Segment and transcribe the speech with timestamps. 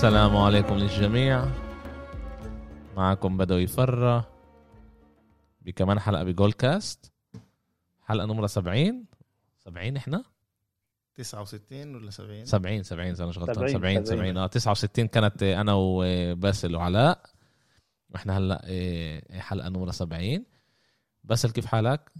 [0.00, 1.44] السلام عليكم للجميع.
[2.96, 4.30] معكم بدوي فرة
[5.60, 7.12] بكمان حلقة بجول كاست
[8.02, 9.04] حلقة نمرة 70
[9.58, 10.24] 70 إحنا؟
[11.16, 13.68] 69 ولا 70 70 70 إذا مش غلطان.
[13.68, 17.22] 70 70 70 آه 69 كانت أنا وباسل وعلاء
[18.10, 20.44] وإحنا هلأ إيه، حلقة نمرة 70
[21.24, 22.12] باسل كيف حالك؟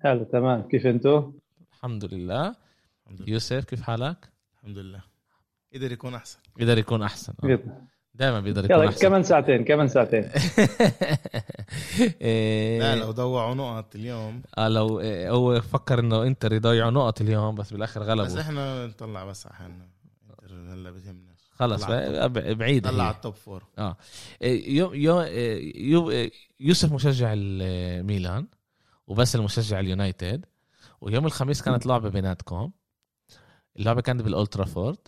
[0.00, 0.62] هلا تمام.
[0.68, 1.32] كيف أنتو؟
[1.72, 2.56] الحمد لله.
[3.02, 3.30] الحمد لله.
[3.32, 5.13] يوسف كيف حالك؟ الحمد لله.
[5.74, 6.38] قدر يكون أحسن.
[6.56, 7.34] بيقدر يكون أحسن.
[7.44, 7.58] آه.
[8.14, 9.00] دائما بيقدر يكون يلا أحسن.
[9.00, 10.24] كمان ساعتين كمان ساعتين.
[12.20, 14.42] إيه، لا لو ضيعوا نقط اليوم.
[14.58, 18.86] آه لو إيه، هو فكر إنه إنتر يضيعوا نقط اليوم بس بالآخر بس غلبوا إحنا
[18.86, 19.84] نطلع بس على حالنا
[20.32, 21.50] إنتر هلا بتهمناش.
[21.52, 21.84] خلص
[22.58, 23.64] بعيد طلع ال top four.
[24.42, 28.46] إيه، يو يو إيه، يو إيه، يوسف مشجع الميلان
[29.06, 30.44] وبس المشجع اليونايتد.
[31.00, 32.70] ويوم الخميس كانت لعبة بيناتكم.
[33.76, 34.98] اللعبة كانت بالالترافورد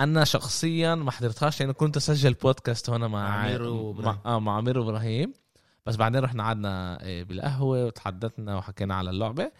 [0.00, 4.04] أنا شخصيا ما حضرتهاش لأنه كنت أسجل بودكاست هنا مع مع عمير وإبراهيم.
[4.24, 5.32] مع, آه مع عمير وابراهيم
[5.86, 9.52] بس بعدين رحنا قعدنا إيه، بالقهوة وتحدثنا وحكينا على اللعبة.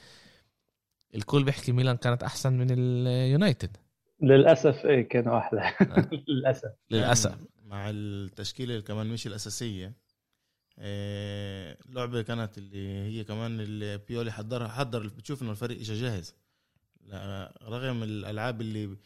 [1.14, 3.77] الكل بيحكي ميلان كانت أحسن من اليونايتد.
[4.22, 5.72] للأسف إيه كانوا أحلى
[6.28, 6.72] للأسف.
[6.91, 7.34] للأسف.
[7.64, 9.92] مع التشكيلة اللي كمان مش الأساسية
[10.78, 16.34] آه، لعبة كانت اللي هي كمان اللي بيولي حضرها حضر بتشوف إنه الفريق اجى جاهز.
[17.69, 18.96] رغم الألعاب اللي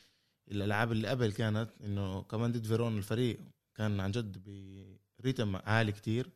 [0.51, 3.41] الألعاب اللي قبل كانت إنه كمان ضد فيرون الفريق
[3.75, 4.43] كان عن جد
[5.19, 6.31] بريتم عالي كتير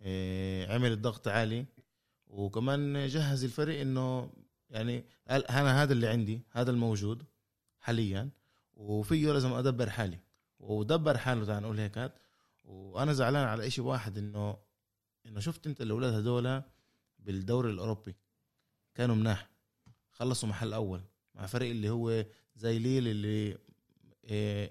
[0.00, 1.66] آه، عمل الضغط عالي
[2.26, 4.30] وكمان جهز الفريق إنه
[4.70, 7.24] يعني قال أنا هذا اللي عندي هذا الموجود
[7.78, 8.30] حاليا
[8.74, 10.18] وفيه لازم أدبر حالي
[10.60, 12.12] ودبر حاله تعال نقول هيك.
[12.64, 14.56] وأنا زعلان على إشي واحد إنه
[15.26, 16.62] إنه شفت أنت الأولاد هذول
[17.18, 18.16] بالدوري الأوروبي
[18.94, 19.50] كانوا مناح
[20.10, 21.00] خلصوا محل أول
[21.34, 22.24] مع فريق اللي هو
[22.56, 23.58] زي ليل اللي
[24.24, 24.70] آه،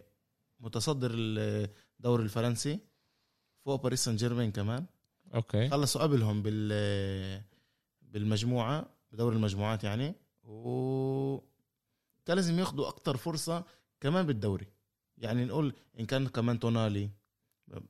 [0.59, 2.79] متصدر الدوري الفرنسي
[3.65, 4.85] فوق باريس سان جيرمان كمان.
[5.33, 5.69] أوكي.
[5.69, 7.43] خلصوا قبلهم بال
[8.01, 10.15] بالمجموعة بدوري المجموعات يعني.
[10.43, 11.37] و
[12.25, 13.63] كان لازم ياخذوا أكتر فرصة
[14.01, 14.67] كمان بالدوري.
[15.17, 17.09] يعني نقول إن كان كمان تونالي.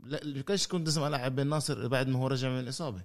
[0.04, 3.04] لا ليش كنت لازم ألعب بين ناصر بعد ما هو رجع من الإصابة.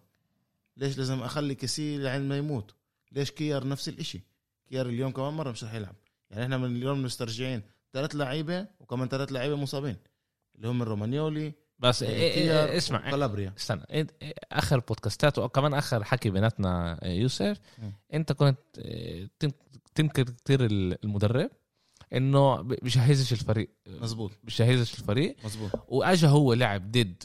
[0.76, 2.74] ليش لازم أخلي كسي لعند ما يموت؟
[3.12, 4.20] ليش كيار نفس الإشي؟
[4.66, 5.94] كيار اليوم كمان مرة مش رح يلعب.
[6.30, 9.96] يعني إحنا من اليوم مسترجعين ثلاث لعيبة وكمان ثلاث لعيبة مصابين
[10.56, 13.52] اللي هم رومانيولي بس إيه إيه إيه اسمع كالابريا.
[13.58, 17.92] استنى إنت- آخر بودكاستات وكمان آخر حكي بيناتنا يوسف مم.
[18.14, 18.58] أنت كنت
[19.38, 19.52] تن-
[19.94, 20.60] تنكر كثير
[21.04, 21.50] المدرب
[22.12, 23.70] إنه بجهزش الفريق.
[23.86, 25.36] مزبوط بجهزش الفريق.
[25.44, 27.22] مزبوط وأجا هو لعب ضد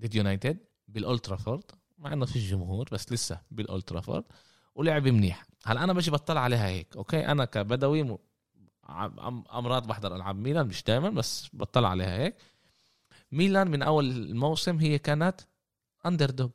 [0.00, 1.62] ضد يونايتد بال Old Trafford
[1.98, 4.24] مع إنه في جمهور بس لسه بال Old Trafford
[4.74, 5.44] ولعب منيح.
[5.66, 8.18] هلا أنا بجي بطلع عليها هيك أوكي؟ أنا كبدوي م-
[9.54, 12.36] أمراض بحضر ألعاب ميلان مش دائما بس بطلع عليها هيك.
[13.32, 15.40] ميلان من أول الموسم هي كانت
[16.06, 16.50] underdog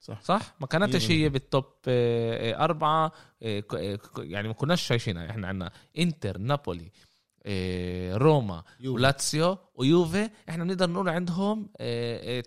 [0.00, 0.20] صح.
[0.22, 3.12] صح؟ ما كانتش هي بال top آه، أربعة
[3.42, 5.30] آه، آه، يعني ما كناش شايفينها.
[5.30, 6.90] إحنا عندنا إنتر نابولي
[8.16, 8.88] روما يوفي.
[8.88, 10.30] ولاتسيو ويوفي.
[10.48, 11.66] إحنا بنقدر نقول عندهم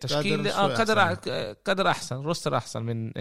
[0.02, 1.32] تشكيل قدر شوي قدر أحسن.
[1.32, 3.12] آه، قدر أحسن roster أحسن من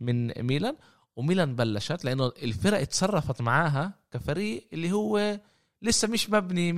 [0.00, 0.76] من ميلان.
[1.18, 5.40] وميلان بلشت لأنه الفرق اتصرفت معاها كفريق اللي هو
[5.82, 6.72] لسه مش مبني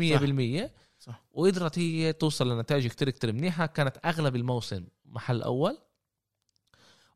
[0.64, 1.22] 100% صح.
[1.32, 3.66] وقدرت هي توصل لنتائج كتير كتير منيحة.
[3.66, 5.78] كانت أغلب الموسم محل أول.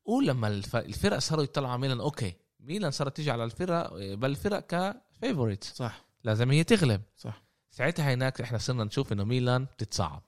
[0.05, 4.67] ولما الف- الفرق صاروا يطلعوا على ميلان أوكي ميلان صارت تيجي على الفرق بل الفرق
[4.67, 6.05] ك favorite صح.
[6.25, 7.03] لازم هي تغلب.
[7.17, 7.43] صح.
[7.71, 10.23] ساعتها هناك إحنا صرنا نشوف إنه ميلان بتتصعب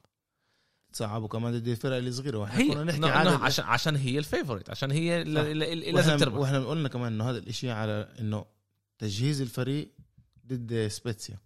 [0.96, 4.70] تصعبوا كمان ضد الفرق الصغيره وإحنا هي كنا نحكي عن عشان عشان هي ال favorite
[4.70, 5.40] عشان هي ل- صح.
[5.40, 8.44] ل- ل- لازم تربح وإحنا قلنا كمان إنه هذا الإشي على إنه
[8.98, 9.92] تجهيز الفريق
[10.46, 11.38] ضد سبيتسيا.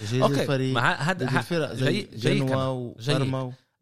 [0.00, 2.94] تجهيز أوكي الفريق مع ضد هذا الفرق زي جنوا و...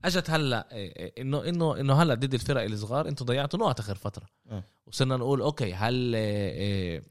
[0.04, 3.94] أجت هلا إيه، إيه، انه انه إنه هلا ضد الفرق الصغار أنتم ضيعتوا نقط آخر
[3.94, 4.26] فترة.
[4.50, 4.64] آه.
[4.86, 7.04] وصرنا نقول أوكي هل إيه،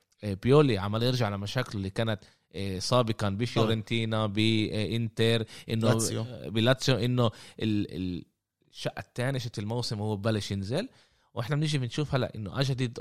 [0.44, 2.20] بيولي عمال يرجع لمشاكله اللي كانت
[2.80, 6.26] سابقا بفيورنتينا بإنتر إنه لاتسيو.
[6.46, 7.26] بلاتسيو إنه
[7.60, 8.26] ال- ال-
[8.72, 10.90] الشقة الثانية شت الموسم هو بلش ينزل.
[11.34, 13.00] وإحنا بنيجي بنشوف هلأ إنه اجى ضد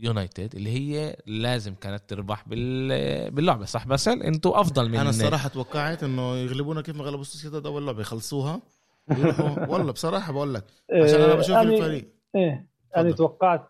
[0.00, 5.48] يونايتد اللي هي لازم كانت تربح بال- باللعبة صح باسل؟ أنتوا أفضل من أنا الصراحة
[5.48, 8.62] توقعت إنه يغلبونا كيف ما غلبوا سوسيداد أول لعبة يخلصوها.
[9.70, 12.08] والله بصراحة بقول لك عشان أنا بشوف أنا- الفريق.
[12.36, 12.66] إيه.
[12.96, 13.16] أنا تفضل.
[13.16, 13.66] توقعت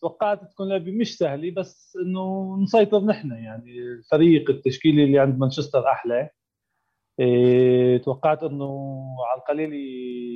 [0.00, 3.30] توقعت تكون لعبة مش سهلة بس إنه نسيطر نحن.
[3.30, 6.30] يعني الفريق التشكيلي اللي عند مانشستر أحلى
[7.20, 8.98] إيه، توقعت إنه
[9.30, 9.72] على القليل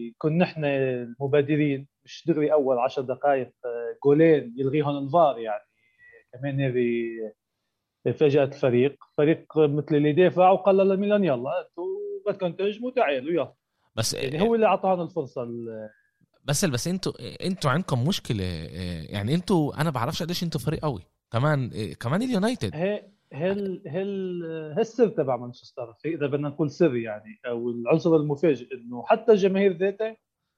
[0.08, 1.88] يكون نحن المبادرين.
[2.04, 5.38] مش دغري أول عشر دقائق آه، جولين يلغيهم الفار.
[5.38, 5.64] يعني
[6.32, 7.02] كمان هذه
[8.14, 8.96] فاجأت الفريق.
[9.16, 11.86] فريق مثل اللي دافع وقال لميلان يلا أنتوا
[12.26, 13.54] بدكم تهجموا تعالوا يلا.
[13.96, 15.42] بس يعني هو اللي اعطانا الفرصة
[16.44, 17.12] بس بس أنتوا
[17.46, 18.44] أنتوا عندكم مشكلة
[19.10, 21.02] يعني أنتوا أنا بعرفش قديش أنتوا فريق قوي.
[21.32, 21.70] كمان
[22.00, 24.42] كمان اليونايتد هي هل هل
[24.78, 30.16] هالسر تبع مانشستر إذا بدنا نقول سر يعني أو العنصر المفاجئ إنه حتى الجماهير ذاتها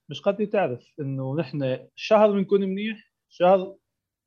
[0.08, 3.76] مش قادره تعرف إنه نحن شهر بنكون منيح شهر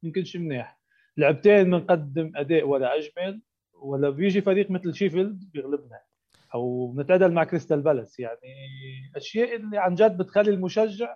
[0.04, 0.80] بنكونش منيح.
[1.18, 3.42] لعبتين بنقدم أداء ولا أجمل
[3.74, 6.00] ولا بيجي فريق مثل شيفيلد بيغلبنا
[6.56, 8.56] أو بنتعادل مع كريستال بالاس يعني
[9.16, 11.16] أشياء اللي عن جد بتخلي المشجع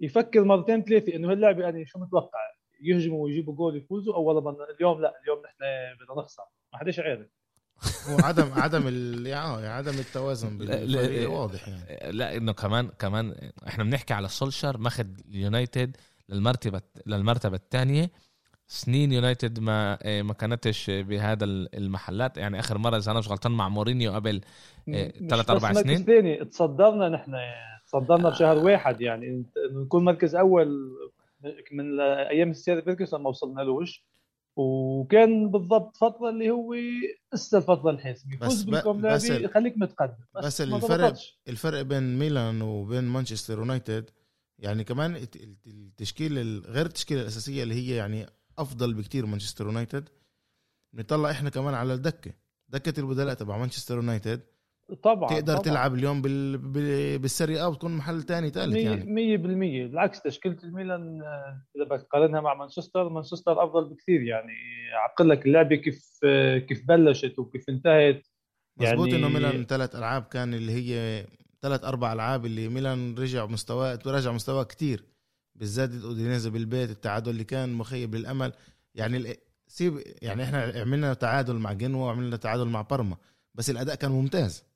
[0.00, 2.38] يفكر مرتين ثلاثة إنه هاللعبه يعني شو متوقع؟
[2.80, 5.56] يهجموا ويجيبوا جول يفوزوا أو والله اليوم لا اليوم نحن
[6.00, 6.42] بدنا نخسر.
[6.72, 7.26] ما حدش عارف.
[8.08, 8.82] هو عدم عدم
[9.26, 12.12] يعني عدم التوازن بالفريق واضح يعني.
[12.12, 15.96] لا إنه كمان كمان إحنا بنحكي على سولشر ماخذ اليونايتد
[16.28, 18.10] للمرتبه للمرتبة الثانية.
[18.66, 22.36] سنين يونايتد ما ما كانتش بهذا المحلات.
[22.36, 24.40] يعني آخر مرة إذا أنا مش غلطان مع مورينيو قبل
[25.30, 26.04] ثلاث أربع سنين.
[26.04, 27.34] ثاني تصدرنا نحن
[27.94, 29.44] تصدرنا بشهر واحد يعني.
[29.72, 30.90] نكون مركز أول
[31.72, 34.04] من أيام السير فيرجسون ما وصلنا لوش
[34.56, 36.74] وكان بالضبط فترة اللي هو
[37.34, 38.38] لسه الفترة الحاسمة.
[38.38, 40.24] بس بس يخليك متقدم.
[40.34, 41.14] بس, بس الفرق
[41.48, 44.10] الفرق بين ميلان وبين مانشستر يونايتد
[44.58, 45.26] يعني كمان
[45.66, 48.26] التشكيل غير التشكيلة الأساسية اللي هي يعني
[48.58, 50.08] أفضل بكتير مانشستر يونايتد
[50.94, 52.32] نطلع إحنا كمان على الدكة.
[52.68, 54.40] دكة البدلاء تبع مانشستر يونايتد.
[55.02, 55.62] طبعا تقدر طبعا.
[55.62, 56.58] تلعب اليوم بال...
[57.18, 59.36] بالسري أو تكون محل ثاني ثالث يعني.
[59.38, 59.40] 100%
[59.90, 64.52] بالعكس تشكيلة الميلان آه، إذا بدك تقارنها مع مانشستر مانشستر أفضل بكثير يعني.
[64.94, 68.26] أقول لك اللعبة كيف آه، كيف بلشت وكيف انتهت.
[68.80, 71.24] يعني مزبوط إنه ميلان ثلاث ألعاب كان اللي هي
[71.62, 75.04] ثلاث أربع ألعاب اللي ميلان رجع مستواه رجع مستواه كثير
[75.54, 78.52] بالذات اودينيزي بالبيت التعادل اللي كان مخيب للأمل.
[78.94, 79.36] يعني
[79.68, 83.16] سيب يعني إحنا عملنا تعادل مع جنوا وعملنا تعادل مع بارما
[83.54, 84.73] بس الأداء كان ممتاز.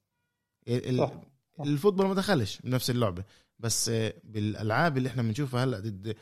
[1.60, 3.24] الفوتبول ما دخلش بنفس اللعبة.
[3.58, 3.90] بس
[4.24, 6.16] بالألعاب اللي إحنا بنشوفها هلأ ضد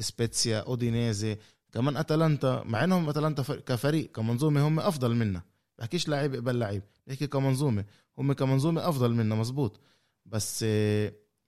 [0.00, 1.38] سبيتسيا أودينيزي
[1.72, 5.42] كمان أتلانتا مع إنهم أتلانتا كفريق كمنظومة هم أفضل منا.
[5.78, 7.84] بحكيش لعيب قبل لعيب بحكي كمنظومة.
[8.18, 9.80] هم كمنظومة أفضل منا مزبوط
[10.26, 10.64] بس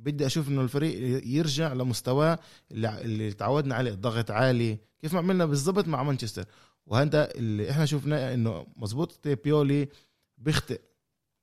[0.00, 2.38] بدي أشوف إنه الفريق يرجع لمستواه
[2.70, 4.78] اللي, اللي تعودنا عليه الضغط عالي.
[5.00, 6.44] كيف ما عملنا بالضبط مع مانشستر.
[6.86, 9.88] وهذا اللي إحنا شفناه إنه مزبوط بيولي
[10.38, 10.80] بيخطئ.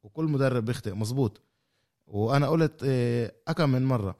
[0.04, 0.94] وكل مدرب بيخطئ.
[0.94, 1.42] مزبوط
[2.08, 4.16] وأنا قلت آه، أكم من مرة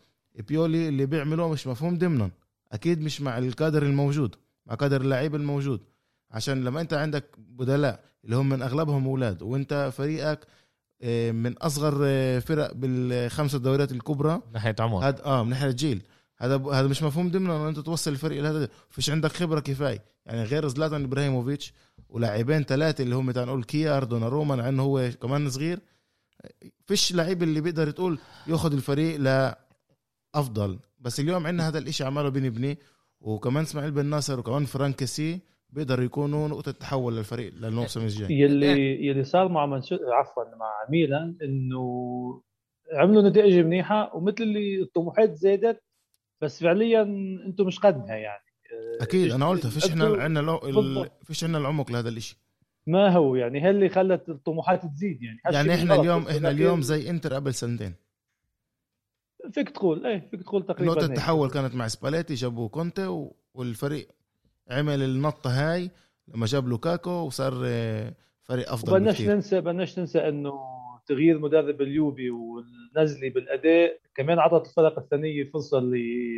[0.48, 2.32] بيولي اللي بيعمله مش مفهوم ضمنا.
[2.72, 4.36] أكيد مش مع الكادر الموجود
[4.66, 5.82] مع كادر اللعيب الموجود.
[6.32, 10.48] عشان لما أنت عندك بدلاء اللي هم من أغلبهم أولاد وأنت فريقك
[11.02, 15.08] آه، من أصغر آه، فرق بالخمسة الدوريات الكبرى من ناحية عمر.
[15.08, 16.02] هذا آه من ناحية جيل
[16.42, 20.04] هذا هذا مش مفهوم ضمن انه أنت توصل الفريق لهذا فيش عندك خبرة كفاية.
[20.26, 21.74] يعني غير زلاتان إبراهيموفيتش
[22.10, 25.80] ولاعبين ثلاثة اللي هم تعال نقول كيار دوناروما مع إنه هو كمان صغير.
[26.86, 30.80] فيش لعيب اللي بيقدر تقول ياخذ الفريق لأفضل.
[31.00, 32.78] بس اليوم عندنا هذا الإشي عماله بنبني
[33.22, 35.40] وكمان إسماعيل بن ناصر وكمان فرانكسي
[35.70, 38.40] بيقدروا يكونوا نقطة تحول للفريق للموسم الجاي.
[38.40, 39.96] يلي يلي صار مع منشو...
[39.96, 42.42] عفوا مع ميلان إنه
[42.94, 45.84] عملوا نتائج منيحة ومثل اللي الطموحات زادت
[46.42, 47.02] بس فعليا
[47.46, 48.44] أنتم مش قدها يعني.
[49.02, 51.06] أكيد أنا قلت فيش إحنا عندنا لو...
[51.24, 52.38] فيش عندنا العمق لهذا الشيء
[52.88, 55.40] ما هو يعني هي اللي خلت الطموحات تزيد يعني.
[55.52, 57.96] يعني إحنا اليوم إحنا اليوم زي إنتر قبل سنتين.
[59.52, 64.08] فيك تقول إيه فيك تقول تقريبا نقطة التحول كانت مع سباليتي جابوا كونتي والفريق
[64.70, 65.92] عمل النطة هاي
[66.28, 70.79] لما جاب لوكاكو وصار آه، فريق أفضل بناش ننسى بناش ننسى إنه
[71.10, 76.36] تغيير مدرب اليوبي والنزلي بالأداء كمان عطت الفرق الثانية فرصة اللي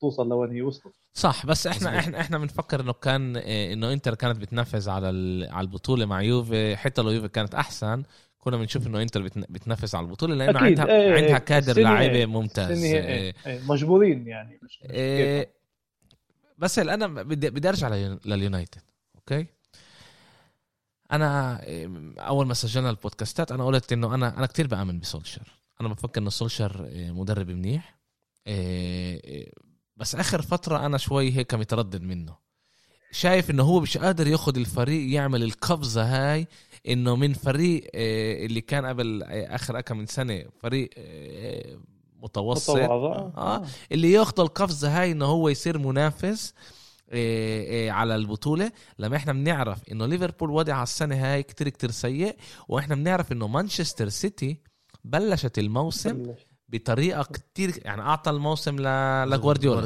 [0.00, 2.04] توصل لوين هي وصلت صح بس إحنا مزبوط.
[2.04, 5.08] إحنا إحنا بنفكر إنه كان إيه، إنه إنتر كانت بتنافس على
[5.50, 8.02] على البطولة مع يوفي حتى لو يوفي كانت أحسن
[8.38, 10.80] كنا بنشوف إنه إنتر بتنافس على البطولة لأنه أكيد.
[10.80, 12.84] عندها إيه عندها كادر لعيبة ممتاز.
[12.84, 13.34] إيه إيه.
[13.46, 14.58] إيه مجبورين يعني.
[14.62, 15.50] مش إيه
[16.58, 17.88] بس أنا بدي بدي أرجع
[18.24, 18.80] لليونايتد
[19.16, 19.46] okay؟
[21.12, 21.60] أنا
[22.18, 25.52] أول ما سجلنا البودكاستات أنا قلت إنه أنا أنا كثير بآمن بسولشر.
[25.80, 27.98] أنا بفكر إنه سولشر مدرب منيح.
[29.96, 32.46] بس آخر فترة أنا شوي هيك متردد منه.
[33.12, 36.46] شايف إنه هو مش قادر ياخذ الفريق يعمل القفزة هاي
[36.88, 37.90] إنه من فريق
[38.44, 40.90] اللي كان قبل آخر كم من سنة فريق
[42.22, 42.76] متوسط.
[42.76, 43.66] آه.
[43.92, 46.54] اللي ياخذ القفزة هاي إنه هو يصير منافس.
[47.90, 52.36] على البطولة لما إحنا بنعرف إنه ليفربول وضع السنة هاي كتير كتير سيء
[52.68, 54.60] وإحنا بنعرف إنه مانشستر سيتي
[55.04, 56.10] بلشت الموسم
[56.68, 58.76] بطريقة كتير يعني أعطى الموسم
[59.36, 59.76] لجوارديولا.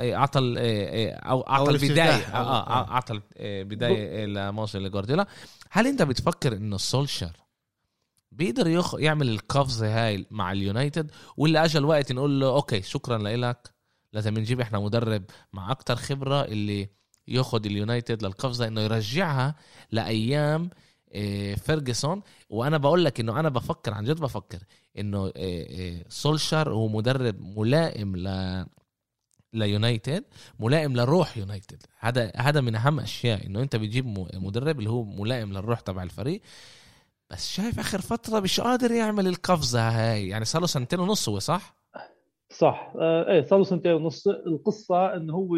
[0.00, 2.10] إيه، أعطى إيه، إيه، أو أعطى البداية.
[2.34, 2.66] آه آه.
[2.70, 5.26] آه، أعطى ال- إيه، بداية لموسم لجوارديولا.
[5.70, 7.32] هل أنت بتفكر إنه سولشر
[8.32, 8.94] بيقدر يخ...
[8.94, 13.74] يعمل القفزة هاي مع اليونايتد ولا اجى الوقت نقول له okay شكرا لك
[14.12, 16.88] لازم نجيب إحنا مدرب مع أكتر خبرة اللي
[17.28, 19.54] ياخد اليونايتد للقفزة انه يرجعها
[19.90, 20.70] لأيام
[21.12, 24.58] إيه، فيرجسون وأنا بقول لك إنه أنا بفكر عن جد بفكر
[24.98, 28.66] إنه إيه، إيه، سولشار هو مدرب ملائم ل
[29.52, 30.24] ليونايتد
[30.58, 31.82] ملائم لروح يونايتد.
[31.98, 36.42] هذا هذا من أهم أشياء إنه أنت بتجيب مدرب اللي هو ملائم للروح تبع الفريق.
[37.30, 40.28] بس شايف آخر فترة مش قادر يعمل القفزة هاي.
[40.28, 41.77] يعني صار له سنتين ونص هو صح؟
[42.50, 42.92] صح.
[42.96, 44.28] آه إيه صار له سنتين ونص.
[44.28, 45.56] القصة إنه هو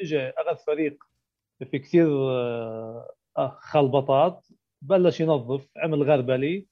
[0.00, 1.04] اجى أخذ فريق
[1.70, 4.46] في كثير آه آه، خلبطات
[4.82, 6.64] بلش ينظف عمل غربله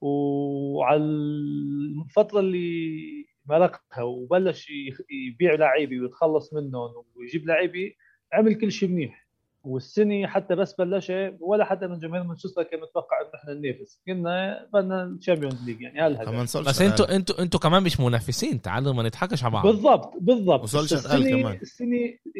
[0.00, 4.70] وعلى الفترة اللي مرقها وبلش
[5.10, 7.92] يبيع لعيبه ويتخلص منهم ويجيب لعيبه
[8.32, 9.25] عمل كل شيء منيح.
[9.66, 14.00] والسنة حتى بس بلشها ولا حتى من جماهير مانشستر كان متوقع إنه إحنا ننافس.
[14.06, 18.92] كنا بدنا ال Champions League يعني سولشر بس أنتوا أنتوا أنتوا كمان مش منافسين تعالوا
[18.92, 19.66] ما نضحكش على بعض.
[19.66, 20.62] بالضبط بالضبط.
[20.62, 21.58] وسولشر بس قال السنة كمان.
[21.62, 21.96] السنة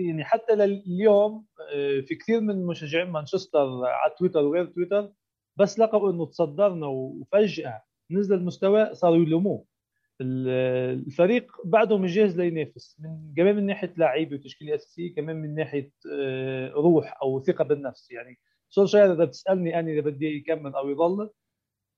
[0.07, 5.13] يعني حتى لليوم آه، في كثير من مشجعين مانشستر على تويتر وغير تويتر
[5.57, 9.65] بس لقوا إنه تصدرنا وفجأة نزل المستوى صاروا يلوموه.
[10.21, 15.93] الفريق بعده مش جاهز لينافس من كمان من ناحية لعيبة وتشكيلة أساسية كمان من ناحية
[16.13, 18.11] آه، روح أو ثقة بالنفس.
[18.11, 18.39] يعني
[18.71, 21.31] سولشاير إذا بتسألني أنا إذا بدي يكمل أو يضل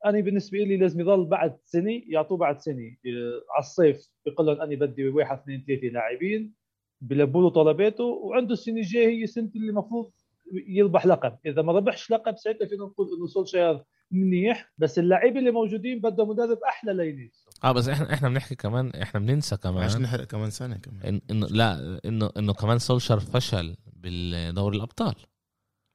[0.06, 2.96] أنا بالنسبة لي لازم يضل بعد سنة يعطوه بعد سنة.
[3.06, 6.54] آه، على الصيف بيقول لهم أنا بدي واحد اثنين ثلاثة لاعبين
[7.00, 10.10] بلبوا له طلباته وعنده السنة الجاية هي سنه اللي المفروض
[10.52, 11.38] يربح لقب.
[11.46, 16.24] إذا ما ربحش لقب ساعتها فينا نقول إنه سولشاير منيح بس اللعيبه اللي موجودين بده
[16.26, 20.50] مدرب أحلى لينافسوا آه بس إحنا إحنا بنحكي كمان إحنا بننسى عشان كمان نحرق كمان
[20.50, 21.02] سنه كمان.
[21.06, 25.14] إن إنه لا انه إنه كمان سولشر فشل بالدوري الأبطال.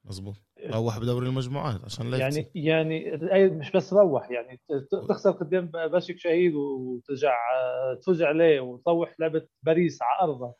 [0.05, 0.35] مظبوط.
[0.69, 2.51] روح بدوري المجموعات عشان لا يعني.
[2.55, 4.61] يعني أي- مش بس روح يعني
[5.09, 10.53] تخسر قدام باشاك شهير وترجع آه، تفوز عليه وتروح لعبة باريس على ارضها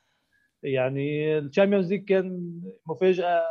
[0.63, 3.41] يعني ال Champions League كان مفاجأة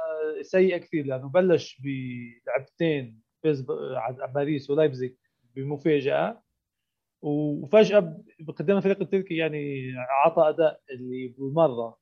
[0.43, 3.22] سيئة كثير لأنه بلش بلعبتين
[4.35, 5.15] باريس ولايبزيج
[5.57, 6.43] بمفاجأة.
[7.23, 8.23] وفجأة
[8.59, 9.93] قدام الفريق التركي يعني
[10.25, 11.99] عطى أداء اللي بالمرة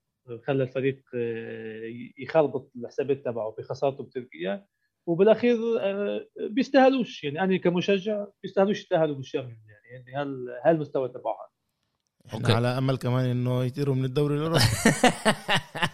[0.47, 1.83] خلى الفريق آه،
[2.19, 4.67] يخربط الحسابات تبعه بخسارته بتركيا
[5.07, 7.25] وبالأخير آه، بيستاهلوش.
[7.25, 11.51] يعني أنا كمشجع بيستاهلوش يستاهلوا بال Champions يعني يعني هال هالمستوى تبعهم؟
[12.27, 12.53] إحنا okay.
[12.53, 14.61] على أمل كمان إنه يطيروا من الدوري الأوروبي.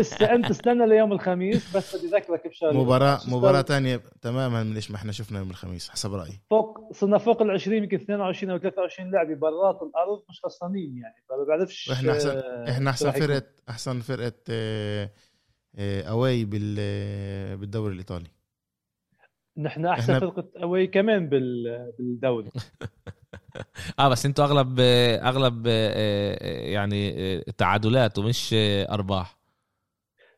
[0.00, 2.72] هسه أنت استنى ليوم الخميس بس بدي أذكرك بشغلة.
[2.84, 6.40] مباراه مباراة تانية تماما من إيش ما إحنا شفنا يوم الخميس؟ حسب رأيي.
[6.50, 11.14] فوق صرنا فوق ال 20 يمكن 22 أو 23 لاعبه برات الأرض مش خسرانين يعني.
[11.30, 13.26] ما بعرفش احسن آه، إحنا أحسن راح يكون.
[13.26, 15.10] فرقه أحسن فرقة آه،
[15.78, 16.76] آه، away بال
[17.56, 18.26] بالدوري الإيطالي.
[19.56, 22.50] نحن أحسن إحنا- فرقة away كمان بال- بالدوري.
[23.98, 25.66] آه بس أنتوا اغلب أغلب
[26.46, 28.50] يعني تعادلات ومش
[28.90, 29.43] أرباح.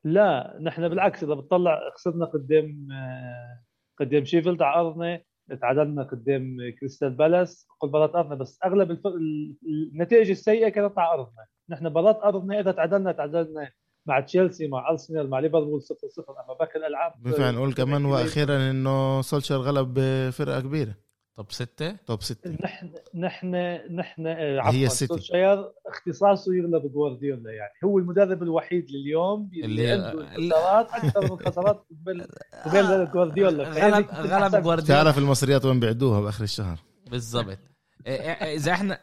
[0.06, 3.60] لا نحن بالعكس إذا بتطلع خسرنا قدام آه،
[4.00, 5.20] قدام شيفيلد على أرضنا
[5.60, 9.06] تعادلنا قدام كريستال بالاس كل مباراه أرضنا بس أغلب الف...
[9.06, 9.56] ال-
[9.92, 11.46] النتائج السيئة كانت على أرضنا.
[11.68, 13.70] نحن مباراه أرضنا إذا تعادلنا تعادلنا
[14.06, 18.70] مع تشيلسي مع أرسنال مع ليفربول 0 0 أما باقي الألعاب بنفع نقول كمان وأخيرا
[18.70, 20.94] إنه سولشر غلب آه، فرقه كبيرة.
[21.36, 23.54] طب ستة؟ توب 6 نحن نحن
[23.94, 24.88] نحن آه، هي.
[24.88, 27.72] سولشاير اختصاصه يغلب جوارديولا يعني.
[27.84, 32.26] هو المدرب الوحيد لليوم اللي- انتصارات أكثر من خسارات قبل
[32.64, 34.62] قبل جوارديولا غلب غلب.
[34.62, 36.78] جوارديولا تعرف المصريات وين بيعدوها بآخر الشهر.
[37.10, 37.46] بالضبط.
[37.56, 39.00] إيه- إيه- إذا إحنا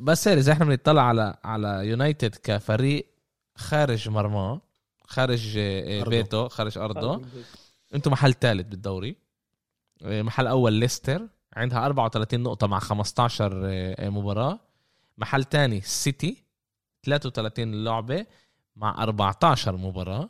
[0.00, 3.06] بس إذا إحنا بنطلع على على يونايتد كفريق
[3.56, 4.60] خارج مرماه
[5.04, 6.04] خارج آه،.
[6.04, 7.22] بيته خارج أرضه.
[7.94, 9.16] أنتم محل ثالث بالدوري.
[10.04, 11.28] محل أول ليستر.
[11.56, 14.58] عندها 34 نقطة مع 15 آه، مباراة.
[15.18, 16.44] محل ثاني سيتي
[17.02, 18.26] 33 لعبة
[18.76, 20.28] مع 14 مباراة.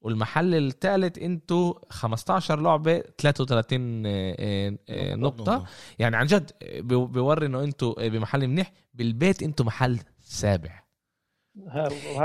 [0.00, 5.66] والمحل الثالث انتو 15 لعبة 33 آه، آه، آه، نقطة
[5.98, 8.72] يعني عن جد بي- بيوري انه انتو بمحل منيح.
[8.94, 10.82] بالبيت انتو محل سابع.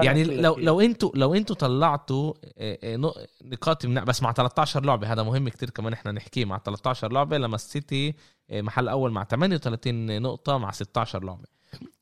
[0.03, 4.86] يعني لو لو أنتوا لو أنتوا طلعتوا آه، آه، نق- نقاط من بس مع 13
[4.86, 8.13] لعبة هذا مهم كتير كمان إحنا نحكيه مع 13 لعبة لما السيتي
[8.50, 11.46] آه، محل أول مع 38 نقطة مع 16 لعبة.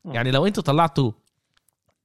[0.04, 1.12] يعني لو أنتوا طلعتوا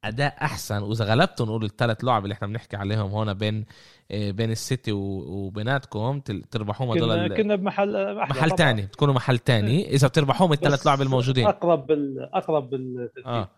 [0.03, 3.65] أداء أحسن وإذا غلبتوا نقول الثلاث لعب اللي إحنا بنحكي عليهم هون بين
[4.11, 6.19] آه، بين السيتي وبيناتكم
[6.51, 8.57] تربحوهم هدول كنا بمحل أحلى محل طبعاً.
[8.57, 9.89] تاني تكونوا محل تاني.
[9.89, 11.47] إذا بتربحوهم الثلاث لعب الموجودين.
[11.47, 13.49] أقرب بال أقرب بالترتيب آه.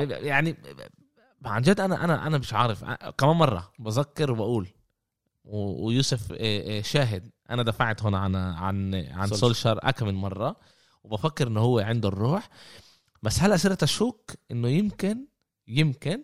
[0.00, 0.56] يعني
[1.44, 2.84] عن جد أنا أنا أنا مش عارف.
[3.18, 4.68] كمان مرة بذكر وبقول
[5.44, 7.30] ويوسف إيه، إيه، شاهد.
[7.50, 9.36] أنا دفعت هون عن عن عن سولشر.
[9.40, 10.56] سولشر اكم من مرة
[11.04, 12.48] وبفكر إنه هو عنده الروح.
[13.22, 15.26] بس هلا صرت اشك إنه يمكن
[15.68, 16.22] يمكن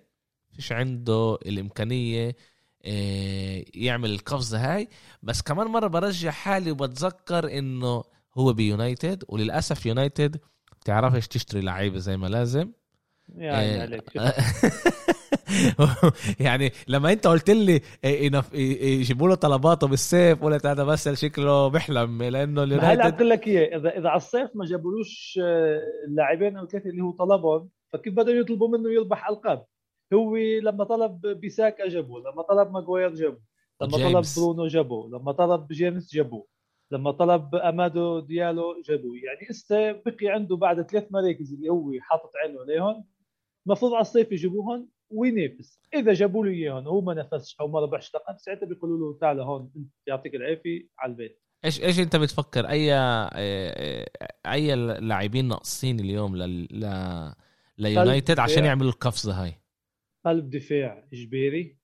[0.53, 2.37] فيش عنده الإمكانية
[2.85, 4.89] إيه، يعمل القفزة هاي.
[5.23, 8.05] بس كمان مرة برجع حالي وبتذكر إنه
[8.39, 9.25] هو بيونايتد.
[9.29, 10.41] وللأسف يونايتد
[10.81, 12.73] بتعرفش تشتري لعيبة زي ما لازم.
[13.29, 13.81] يعني.
[13.81, 14.05] عليك.
[16.47, 21.09] يعني لما انت قلت لي إيه، إيه، إيه، يجيبوا له طلباته بالسيف قلت هذا بس
[21.09, 25.81] شكله بيحلم لأنه هلا اليونايتد أقول لك إيه اذا إذا على الصيف ما جابولوش آه،
[26.09, 29.67] اللاعبين أو ثلاثة اللي هو طلبهم فكيف بدهم يطلبوا منه يربح ألقاب
[30.15, 33.43] هو لما طلب بيساكا جابوه لما طلب ماجواير جابوه
[33.83, 34.39] لما طلب جيمس.
[34.39, 36.47] برونو جابوه لما طلب جيمس جابوه
[36.91, 42.31] لما طلب أمادو ديالو جابوه يعني هسا بقي عنده بعد ثلاث مراكز اللي هو حاطط
[42.37, 43.05] عينه عليهم
[43.67, 48.15] المفروض على الصيف يجيبوهم وينافس إذا جابوا له اياهم وهو ما نافسش أو ما ربحش
[48.15, 51.43] لقب ساعتها بيقولوا له تعال هون أنت يعطيك العافية على البيت.
[51.65, 54.07] إيش إيش أنت بتفكر؟ أي إيه،
[54.47, 56.85] أي لاعبين ناقصين اليوم ل ل
[57.79, 58.65] ليونايتد عشان.
[58.65, 59.55] يعملوا القفزه هاي؟
[60.27, 61.79] قلب دفاع إجباري.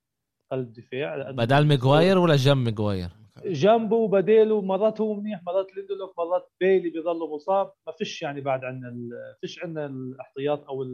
[0.52, 1.16] قلب دفاع.
[1.16, 3.09] لأنه بدال ميغواير ولا جنب ميغواير؟
[3.47, 7.73] جنبه وبداله مرات هو منيح مرات ليندلوف مرات بيلي بيضل مصاب.
[7.87, 10.85] ما فيش يعني بعد عندنا ال- فيش عندنا الاحتياط أو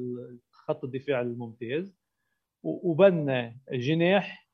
[0.51, 2.00] خط الدفاع الممتاز.
[2.63, 4.49] و- وبدنا جناح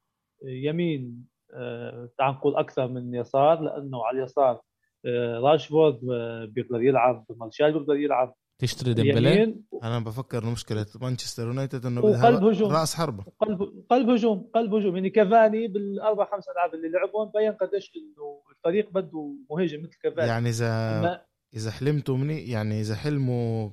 [0.45, 4.61] يمين آه، تعال نقول أكثر من يسار لأنه على اليسار
[5.07, 8.35] آه، راشفورد آه، بيقدر يلعب مارشال بيقدر يلعب.
[8.59, 12.73] تشتري ديمبيلي؟ أنا بفكر إنه مشكلة مانشستر يونايتد إنه وقلب بدها هجوم.
[12.73, 13.25] رأس حربة.
[13.41, 14.95] قلب قلب هجوم قلب هجوم.
[14.97, 20.29] يعني كافاني بالأربع خمس ألعاب اللي لعبهم بين قديش إنه الفريق بده مهاجم مثل كافاني.
[20.29, 21.21] يعني اذا ما-
[21.55, 23.71] إذا حلمتوا مني يعني إذا حلموا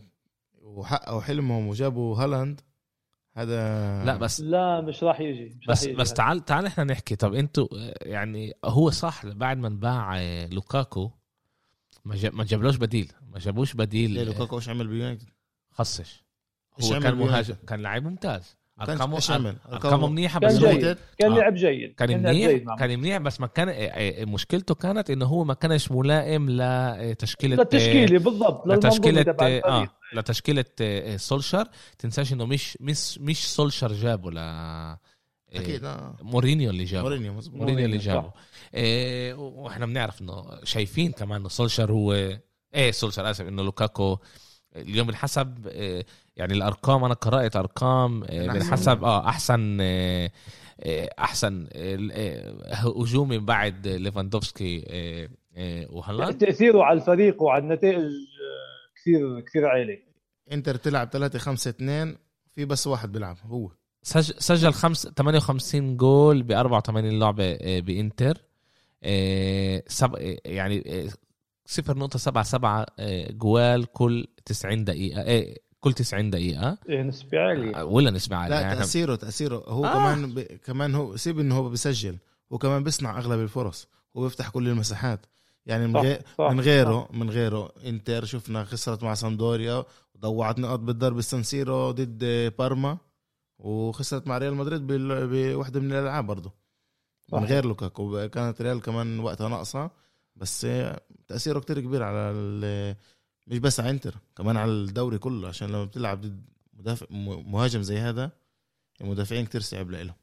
[0.62, 2.62] وحققوا حلمهم وجابوا هالاند
[3.36, 5.98] هذا لا بس لا مش راح يجي مش بس راح يجي.
[5.98, 7.16] بس تعال تعال إحنا نحكي.
[7.16, 7.68] طب أنتوا
[8.02, 11.12] يعني هو صح بعد ما انباع آه، لوكاكو
[12.06, 13.12] ما جاب ما جابلوش بديل.
[13.32, 15.30] ما جابوش بديل ليه؟ آه، لوكاكو إيش عمل بيونايتد؟
[15.72, 16.24] خصش.
[16.84, 18.58] هو كان؟ مهاجم كان لعيب ممتاز.
[18.82, 20.64] ارقامه إيش عمل؟ أرقامه منيحة كان بس جيد.
[20.66, 21.36] هو يونايتد كان آه.
[21.38, 21.94] لعب جيد.
[21.96, 25.54] كان منيح جيد كان منيح بس ما كان آه، آه، مشكلته كانت إنه هو ما
[25.54, 29.26] كانش ملائم لتشكيلة للتشكيله بالضبط لتشكيلة
[29.66, 31.68] آه لتشكيلة آه، سولشر.
[32.00, 35.00] تنساش إنه مش مش مش سولشر جابه ل آه،
[35.54, 36.16] أكيد آه.
[36.22, 37.04] مورينيو اللي جابه.
[37.04, 37.60] مورينيو مظبوط.
[37.62, 38.32] مورينيو اللي جابه.
[38.74, 42.14] إيه وإحنا بنعرف إنه شايفين كمان إنه سولشر هو
[42.76, 44.18] إيه سولشر آسف إنه لوكاكو
[44.76, 46.06] اليوم بنحسب إيه
[46.38, 48.20] يعني الأرقام أنا قرأت أرقام.
[48.20, 50.32] بنحسب آه أحسن إيه،
[51.20, 54.86] أحسن إيه، هجومي بعد ليفاندوفسكي
[55.90, 56.38] وهالاند.
[56.38, 60.00] تأثيره على الفريق وعلى النتائج آه، كثير كثير عالي.
[60.52, 62.18] انتر تلعب 3 5 2
[62.56, 63.70] في بس واحد بيلعب هو.
[64.04, 68.38] سج- سجل خمس 58 جول ب 84 لعبة بإنتر.
[69.88, 71.08] سب يعني
[71.68, 72.66] 0.77
[73.00, 76.78] إيه، جول كل 90 دقيقة إيه، كل 90 دقيقة.
[76.90, 77.84] إيه، نسبة عالية.
[77.84, 79.64] ولا نسمع عليها لا يعني تاثيره تأثيره.
[79.68, 79.88] هو آه.
[79.90, 79.94] آه.
[79.94, 80.40] كمان ب...
[80.40, 82.18] كمان هو سيب إنه هو بيسجل
[82.54, 85.26] هو كمان بيصنع أغلب الفرص هو بيفتح كل المساحات.
[85.66, 89.84] يعني من, صح، غير صح، من غيره من غيره إنتر شفنا خسرت مع سامدوريا
[90.16, 92.24] وضيعت نقاط بالضرب السانسيرو ضد
[92.60, 92.98] بارما
[93.60, 96.52] وخسرت مع ريال مدريد بال- بواحده من الألعاب برضه.
[97.34, 97.46] من.
[97.46, 98.28] غير لوكاكو.
[98.30, 99.92] كانت ريال كمان وقتها ناقصة.
[100.36, 100.68] بس
[101.28, 102.34] تأثيره كتير كبير على
[103.48, 106.42] مش بس على انتر كمان على الدوري كله عشان لما بتلعب ضد
[106.74, 107.06] مدافع
[107.46, 108.32] مهاجم زي هذا
[109.02, 110.14] المدافعين كتير صعب له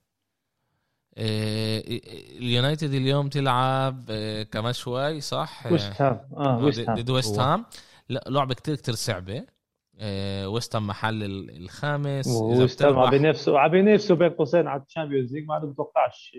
[1.16, 7.38] إيه، اليونايتد اليوم تلعب إيه، كمان شوي صح ويست هام آه آه، ويست ضد ويست.
[7.38, 7.64] هام
[8.08, 9.46] لا لعبة كتير كتير صعبة.
[10.46, 12.26] ويست هام محل ال- الخامس.
[12.26, 16.32] ويست هام عم بينافسوا عم بينافسوا بين قوسين على الشامبيونز ليج ما بتوقعش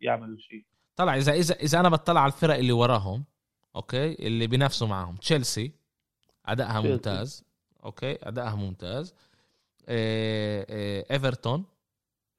[0.00, 0.64] يعملوا شيء.
[0.96, 1.16] طلع.
[1.16, 3.24] اذا اذا إذا أنا بطلع على الفرق اللي وراهم
[3.76, 5.16] okay اللي بينافسوا معهم.
[5.16, 5.72] تشيلسي
[6.46, 6.80] أدائها.
[6.80, 7.44] ممتاز.
[7.84, 9.14] okay أدائها ممتاز.
[9.88, 11.64] إيه إيه إيفرتون.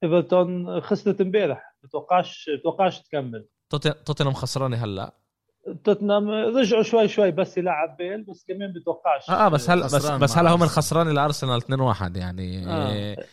[0.04, 1.74] إيفرتون خسرت امبارح.
[1.82, 3.48] بتوقعش بتوقعش تكمل.
[3.70, 5.14] توتن- توتنهام خسرانة هلأ.
[5.84, 9.30] توتنهام رجعوا شوي شوي بس يلعب بيل بس كمان بتوقعش.
[9.30, 10.68] آه, آه بس هلا بس بس هلا هم أرسنال.
[10.68, 12.90] خسران لارسنال 2-1 يعني آه.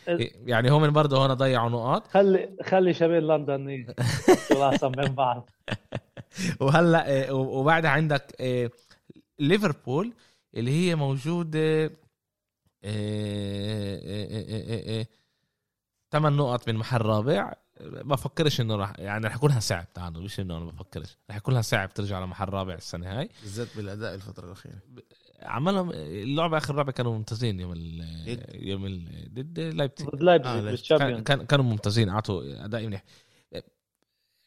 [0.08, 2.06] إيه يعني هم برضه هون ضيعوا نقاط.
[2.06, 5.50] خلي خلي شباب لندن يحطوا راسهم بين بعض.
[6.60, 8.70] وهلأ إيه، وبعدها عندك إيه،
[9.38, 10.12] ليفربول
[10.54, 11.90] اللي هي موجودة إيه،
[12.84, 15.06] إيه، إيه، إيه، إيه،
[16.10, 20.40] ثمان نقط من محل رابع بفكرش إنه راح يعني رح يكون لها صعب تعالوا مش
[20.40, 21.18] إنه أنا بفكرش.
[21.30, 23.28] رح يكون لها صعب ترجع لمحل رابع السنة هاي.
[23.42, 24.78] بالذات بالأداء الفترة الأخيرة.
[25.42, 28.04] عملهم اللعبة آخر لعبه كانوا ممتازين يوم ال؟
[28.54, 31.20] يوم ال ضد لايبزيج ضد لايبزيج آه،.
[31.20, 33.04] كان كانوا ممتازين أعطوا أداء منيح.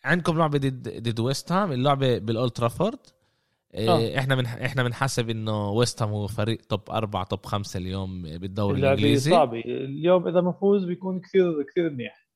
[0.04, 3.00] عندكم لعبة ضد ضد ويست هام اللعبة بالأولد ترافورد.
[3.74, 4.20] إيه، آه.
[4.20, 8.76] إحنا من إحنا بنحسب إنه ويست هام هو فريق توب أربعة توب خمسة اليوم بالدوري
[8.78, 9.32] اللعبه الإنجليزي.
[9.32, 12.29] صعبه اليوم إذا بنفوز بيكون كثير كثير منيح.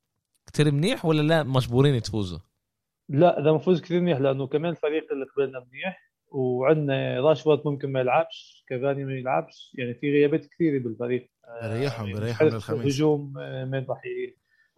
[0.53, 2.39] كتير منيح ولا لا مجبورين تفوزوا
[3.09, 7.99] لا إذا بنفوز كثير منيح لأنه كمان الفريق اللي قبلنا منيح وعندنا راشفورد ممكن ما
[7.99, 11.29] يلعبش كافاني ما يلعبش يعني في غيابات كثيره بالفريق.
[11.63, 12.95] بريحهم يعني عارف للخميس.
[12.95, 13.33] هجوم
[13.71, 14.01] مين راح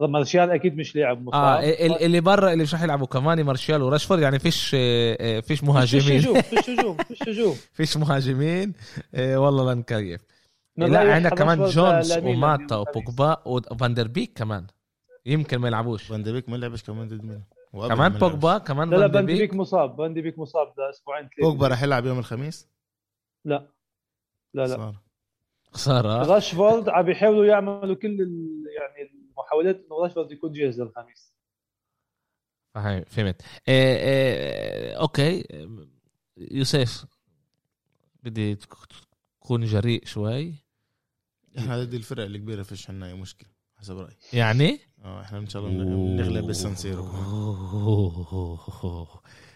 [0.00, 4.20] مارشال أكيد مش لاعب آه ال- اللي برا اللي مش رح يلعبوا كمان مارشال وراشفورد
[4.22, 6.18] يعني فيش آه، آه، فيش فيش مهاجمين.
[6.20, 7.54] هجوم فيش هجوم فيش هجوم.
[7.72, 8.72] فيش مهاجمين.
[9.14, 10.20] آه، والله لا نكيف.
[10.76, 14.66] من لا رأيي عندك كمان جونز وماتا وبوجبا وفاندر بيك كمان.
[15.26, 16.02] يمكن ما يلعبوش.
[16.04, 18.12] فان دي بيك ما لعبش كمان ضد مين كمان.
[18.18, 19.54] بوجبا كمان لا لا باندي بيك.
[19.54, 19.96] مصاب.
[19.96, 22.68] فان دي بيك مصاب لاسبوعين ثلاثة بوجبا راح يلعب يوم الخميس؟
[23.44, 23.68] لا.
[24.54, 24.76] لا لا.
[24.76, 25.02] صار.
[25.72, 26.26] خسارة.
[26.34, 28.64] راشفورد عم بيحاولوا يعملوا كل ال...
[28.78, 31.34] يعني المحاولات إنه راشفورد يكون جاهز للخميس.
[32.74, 33.42] فهم- فهمت.
[33.68, 35.44] إيه إيه okay.
[36.36, 37.04] يوسف
[38.22, 38.74] بدي تك-
[39.40, 40.54] تكون جريء شوي.
[41.58, 44.16] إحنا ضد الفرق الكبيرة فيش عنا اي مشكلة حسب رأيي.
[44.32, 47.04] يعني؟ آه إحنا إن شاء الله بن- بنغلب بالسانسيرو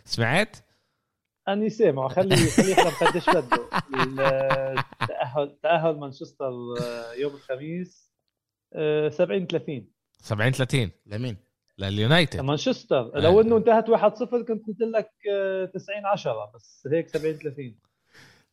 [0.04, 0.56] سمعت؟
[1.48, 2.08] أني سامع.
[2.08, 3.68] خلي خلي يحضر قديش بده.
[5.02, 6.50] التاهل تأهل مانشستر
[6.82, 8.10] آه، يوم الخميس
[8.74, 9.88] آه، 70 30
[10.22, 11.36] 70 30 لمين؟
[11.78, 12.40] لليونايتد.
[12.40, 17.78] مانشستر لو إنه انتهت 1-0 كنت قلت لك آه، 90 10 بس هيك 70 30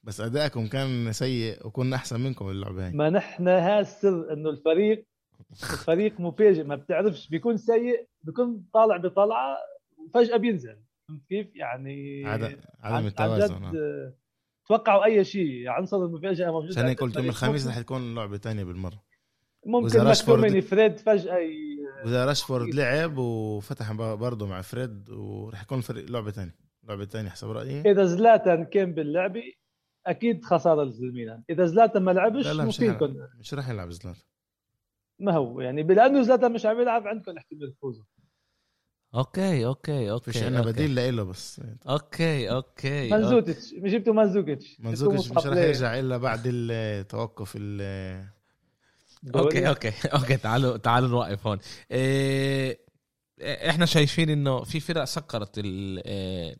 [0.03, 2.91] بس أدائكم كان سيء وكنا أحسن منكم اللعبة هاي.
[2.93, 5.07] ما نحن ها السر إنه الفريق
[5.51, 9.57] الفريق مفاجئ ما بتعرفش بيكون سيء بيكون طالع بطلعة
[9.97, 10.77] وفجأة بينزل.
[11.07, 14.13] فهمت كيف؟ يعني عدم عدم التوازن آه.
[14.69, 15.69] توقعوا أي شيء.
[15.69, 17.25] عنصر المفاجأة موجود عشان قلت؟ يوم.
[17.25, 19.03] الخميس رح تكون لعبة تانية بالمرة.
[19.65, 21.77] ممكن راشفورد- فريد فجأة ي...
[22.05, 26.55] وإذا راشفورد لعب وفتح برضه مع فريد ورح يكون فريق لعبة تانية.
[26.83, 27.81] لعبة تانية حسب رأيي.
[27.91, 29.43] إذا زلاتان كان باللعبة
[30.07, 34.21] أكيد خسارة للميلان إذا زلاتان ما لعبش لا لا ممكن مش رح يلعب زلاتان.
[35.19, 38.03] ما هو؟ يعني لأنه زلاتان مش عم يلعب عندكم احتمال تفوزوا
[39.15, 40.71] okay okay okay فيش عندنا okay.
[40.71, 41.61] بديل له بس.
[41.89, 47.81] okay okay ماندزوكيتش مش جبتوا ماندزوكيتش ماندزوكيتش مش رح يرجع إلا بعد التوقف ال
[49.35, 51.57] okay okay okay تعالوا تعالوا نوقف هون.
[51.91, 52.79] إيه
[53.41, 56.57] إحنا شايفين إنه في فرق سكرت ال إيه،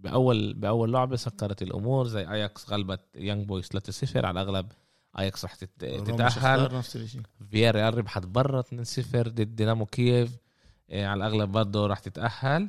[0.00, 4.72] باول بأول لعبة سكرت الأمور زي اياكس غلبت يانج بويز 3-0 على الأغلب.
[5.18, 6.74] اياكس رح تتأهل.
[6.74, 8.66] نفس الشيء فياريال ربحت برا 2-0
[9.16, 10.38] ضد دينامو كييف.
[10.90, 12.68] إيه على الأغلب برضه رح تتأهل.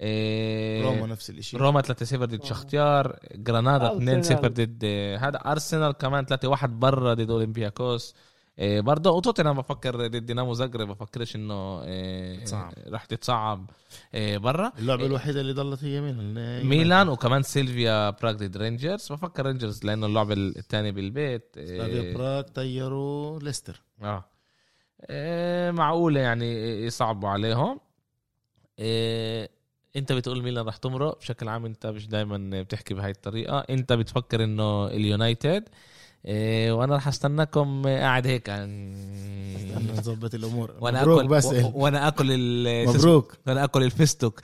[0.00, 3.18] إيه روما نفس الشيء روما 3-0 ضد شختيار.
[3.34, 4.24] جرانادا أرسنال.
[4.24, 4.84] 2-0 ضد
[5.20, 8.14] هذا أرسنال كمان 3-1 برا ضد أولمبياكوس.
[8.14, 8.25] إيه
[8.58, 12.44] برضه وتوتنهام بفكر ضد دينامو زغرب بفكرش إنه إيه.
[12.88, 13.70] رح تتصعب
[14.14, 14.72] إيه برا.
[14.78, 16.66] اللعبة الوحيدة اللي ضلت هي ميلان.
[16.66, 19.12] ميلان وكمان سلافيا براغ ضد رينجرز.
[19.12, 22.14] بفكر رينجرز لأنه اللعبه الثانية بالبيت إيه.
[22.14, 23.82] براغ طيروا ليستر.
[24.02, 24.24] آه.
[25.10, 27.80] إيه معقولة يعني يصعبوا عليهم.
[28.78, 29.50] إيه
[29.96, 31.18] أنت بتقول ميلان رح تمرق.
[31.18, 33.58] بشكل عام أنت مش دائما بتحكي بهاي الطريقة.
[33.58, 35.64] أنت بتفكر إنه اليونايتد إيه
[36.28, 38.50] وأنا رح أستناكم قاعد هيك.
[38.50, 40.74] أستنى نظبط الأمور.
[40.80, 41.44] وأنا مبروك اكل بس.
[41.74, 42.26] وأنا آكل
[42.86, 43.36] مبروك.
[43.46, 44.40] وأنا آكل الفستق.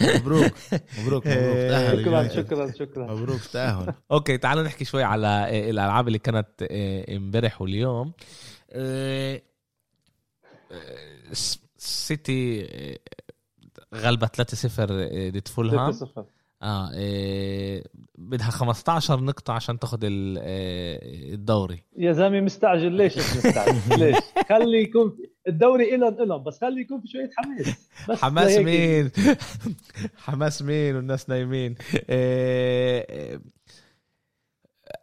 [0.00, 0.52] مبروك.
[0.98, 1.54] مبروك مبروك.
[1.54, 2.28] تأهل شكرا.
[2.28, 3.14] شكرا شكرا.
[3.14, 3.94] مبروك تأهل.
[4.12, 6.48] okay تعالوا نحكي شوي على آه، الألعاب اللي كانت
[7.10, 8.12] امبارح واليوم.
[11.32, 12.66] س- سيتي
[13.94, 15.92] غلبت 3-0 آه، ضد فولهام.
[15.92, 16.24] 3-0
[16.62, 17.82] آه آه،
[18.18, 20.08] بدها 15 نقطة عشان تاخذ آه،
[21.34, 21.82] الدوري.
[21.98, 22.92] يا زلمة مستعجل.
[22.92, 24.16] ليش مستعجل؟ ليش؟
[24.48, 27.88] خلي يكون في- الدوري إلهم إلهم بس خلي يكون في شوية حماس.
[28.08, 28.56] بس حماس.
[28.58, 29.10] مين؟
[30.24, 31.74] حماس مين والناس نايمين؟
[32.10, 33.40] آه، آه،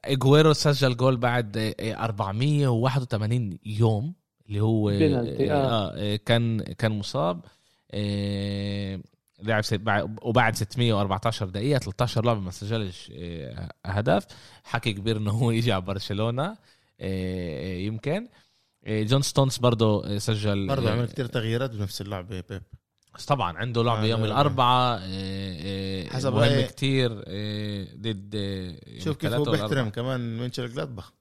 [0.05, 4.13] إجويرو سجل جول بعد آه، 481 يوم
[4.47, 4.93] اللي هو آه.
[5.49, 7.41] آه، آه، كان كان مصاب.
[7.91, 8.99] آه،
[9.43, 9.63] لعب
[10.21, 14.25] وبعد 614 دقيقة 13 لعبة ما سجلش آه، هدف.
[14.63, 16.56] حكي كبير إنه هو يجي على برشلونة آه،
[16.99, 18.27] آه، يمكن.
[18.86, 22.62] آه، جون ستونز برضه آه، سجل برضه آه، عمل كتير تغييرات بنفس اللعبه بيب.
[23.15, 24.25] بس طبعا عنده لعبة آه، يوم لا.
[24.25, 29.89] الاربعاء آه، آه، حسب مهم كتير آه، ضد آه، شوف كيف هو بيحترم.
[29.89, 31.13] كمان مونشنجلادباخ.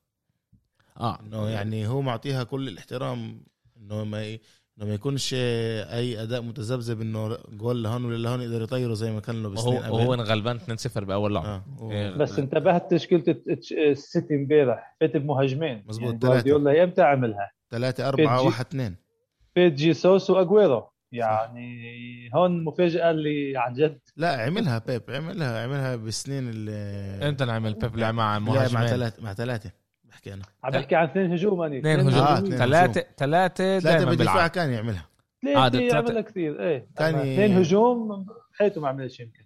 [1.01, 1.21] آه.
[1.21, 3.43] إنه يعني هو معطيها كل الاحترام
[3.77, 4.39] إنه ما
[4.79, 9.21] انه ما يكونش أي أداء متذبذب إنه جول لهون ولا لهون يقدر يطيره زي ما
[9.21, 9.91] كان له بسنين قبل.
[9.93, 11.65] وهو غلبان 2-0 بأول لعبه آه.
[11.91, 12.11] إيه.
[12.17, 13.37] بس انتبهت تشكيلة
[13.73, 15.85] السيتي امبارح فات بمهاجمين.
[15.89, 16.19] مزبوط، يعني.
[16.19, 18.97] جوارديولا إمتى عملها؟ ثلاثة أربعة جي- واحد اثنين.
[19.57, 23.99] فات جيسوس واجويرو يعني هون مفاجأة اللي عن جد.
[24.17, 26.73] لا عملها بيب عملها عملها بالسنين اللي
[27.29, 28.87] أنت اللي عمل بيب لعب مع لعب مع مهاجمين.
[28.87, 29.71] ثلاثة مع ثلاثة.
[30.23, 30.43] بحكي أنا.
[30.65, 32.23] عم بحكي عن اثنين هجوم اني اثنين هجوم.
[32.25, 35.07] اثنين ثلاثة ثلاثة ثلاثة دائما بالدفاع كان يعملها.
[35.57, 35.91] آه، ثلاثة.
[35.91, 36.61] التلاتة- عملها كثير.
[36.63, 38.27] إيه كان ي- اثنين هجوم
[38.59, 39.43] حياته ما عملش يمكن.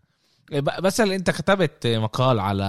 [0.52, 2.64] ب- بس اللي انت كتبت مقال على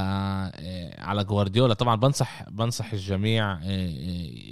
[0.98, 3.60] على جوارديولا طبعا بنصح بنصح الجميع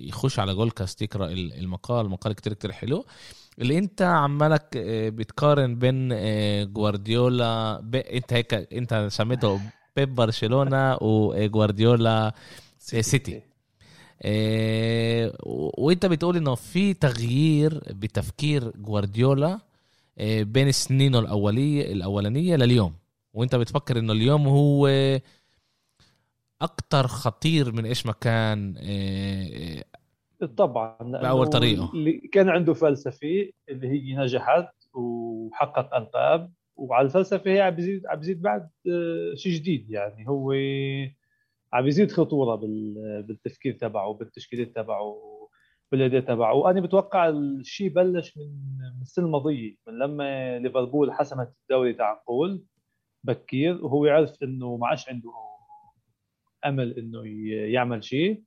[0.07, 2.09] يخش على جول كاست يقرأ المقال.
[2.09, 3.05] مقال كتير كتير حلو.
[3.59, 4.67] اللي انت عمالك
[5.13, 6.09] بتقارن بين
[6.73, 7.95] جوارديولا ب...
[7.95, 9.59] انت هيك انت سميته
[9.95, 12.33] بيب برشلونه وجوارديولا
[13.01, 13.41] سيتي.
[14.25, 19.59] إيه، و- وانت بتقول انه في تغيير بتفكير جوارديولا
[20.19, 22.93] إيه، بين سنينه الاوليه الأولانية لليوم.
[23.33, 24.87] وانت بتفكر انه اليوم هو
[26.61, 29.83] أكتر خطير من إيش ما كان إيه،
[30.57, 30.97] طبعا
[31.43, 31.91] طريقة.
[31.93, 38.19] اللي كان عنده فلسفة اللي هي نجحت وحقق ألقاب وعلى الفلسفة هي عم بيزيد عم
[38.19, 39.89] بيزيد بعد آه، شيء جديد.
[39.91, 40.53] يعني هو
[41.75, 45.15] عم بيزيد خطورة بال- بالتفكير تبعه بالتشكيلات تبعه
[45.91, 46.53] بالأداء تبعه.
[46.53, 48.43] وأنا بتوقع الشيء بلش من
[48.95, 52.63] من السنة الماضيه من لما ليفربول حسمت الدوري تاع قول
[53.23, 55.31] بكير وهو يعرف إنه ما عادش عنده
[56.65, 57.21] أمل إنه
[57.73, 58.43] يعمل شيء.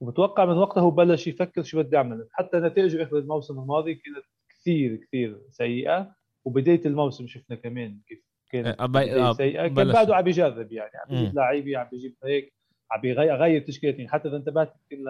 [0.00, 4.24] وبتوقع من وقتها هو بلش يفكر شو بده يعمل حتى نتائجه آخر الموسم الماضي كانت
[4.50, 6.14] كثير كثير سيئة.
[6.44, 9.68] وبداية الموسم شفنا كمان كيف كانت أبي- بداية آه، سيئة.
[9.68, 9.92] كان.
[9.92, 11.34] بعده عم بيجرب يعني عم بيجيب مم.
[11.36, 12.52] لعيبة عم بيجيب هيك.
[12.92, 15.04] عم بيغير غير تشكيلات يعني حتى إذا انتبهت يمكن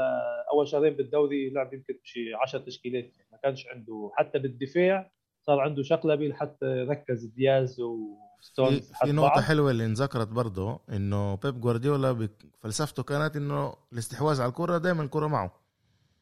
[0.53, 3.05] أول شهرين بالدوري لعب يمكن شي 10 تشكيلات.
[3.05, 5.11] يعني ما كانش عنده حتى بالدفاع
[5.47, 11.61] صار عنده شقلبه حتى ركز دياز وستونز في نقطة حلوة اللي انذكرت برضه إنه بيب
[11.61, 12.29] جوارديولا
[12.61, 15.53] فلسفته كانت إنه الاستحواذ على الكرة دائما الكرة معه.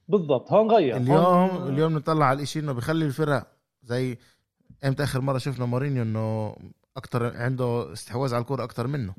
[0.09, 0.97] بالضبط هون غير.
[0.97, 3.47] اليوم هون اليوم نطلع على الإشي إنه بيخلي الفرق
[3.83, 4.19] زي
[4.85, 6.57] إمتى آخر مرة شفنا مورينيو إنه
[6.97, 9.15] أكتر عنده استحواذ على الكرة أكتر منه.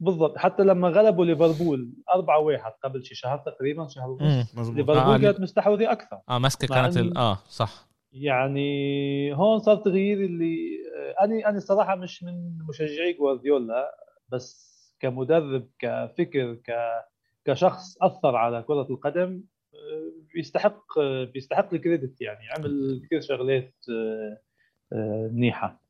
[0.00, 0.38] بالضبط.
[0.38, 5.92] حتى لما غلبوا ليفربول 4-1 قبل شي شهر تقريبا شهر ونص ليفربول آه، كانت مستحوذة
[5.92, 6.18] أكثر.
[6.28, 7.14] آه ماسكة كانت ال...
[7.14, 7.86] إن- آه صح.
[8.12, 10.56] يعني هون صار تغيير اللي
[10.96, 13.90] آه، أنا أنا الصراحه مش من مشجعي جوارديولا
[14.28, 14.66] بس
[15.00, 16.72] كمدرب كفكر ك
[17.44, 19.42] كشخص أثر على كرة القدم
[19.74, 20.98] آه، بيستحق
[21.34, 22.48] بيستحق الكريدت يعني.
[22.58, 23.74] عمل كثير شغلات
[25.32, 25.85] منيحة.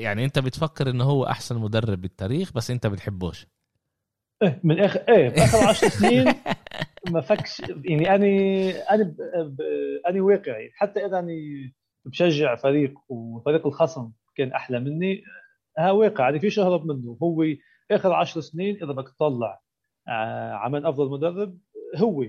[0.00, 3.46] يعني انت بتفكر انه هو احسن مدرب بالتاريخ بس انت بتحبوش.
[4.42, 6.34] إيه من اخر إيه باخر 10 سنين
[7.10, 8.26] ما فكش يعني أنا
[8.90, 9.14] أنا.
[10.08, 10.70] أنا واقعي.
[10.74, 11.32] حتى إذا أنا
[12.04, 15.22] بشجع فريق وفريق الخصم كان أحلى مني
[15.78, 16.24] ها واقع.
[16.24, 17.44] يعني فيش اهرب منه هو
[17.90, 19.60] آخر 10 سنين إذا بدك تطلع
[20.08, 21.58] آه، عمل أفضل مدرب
[21.96, 22.24] هو.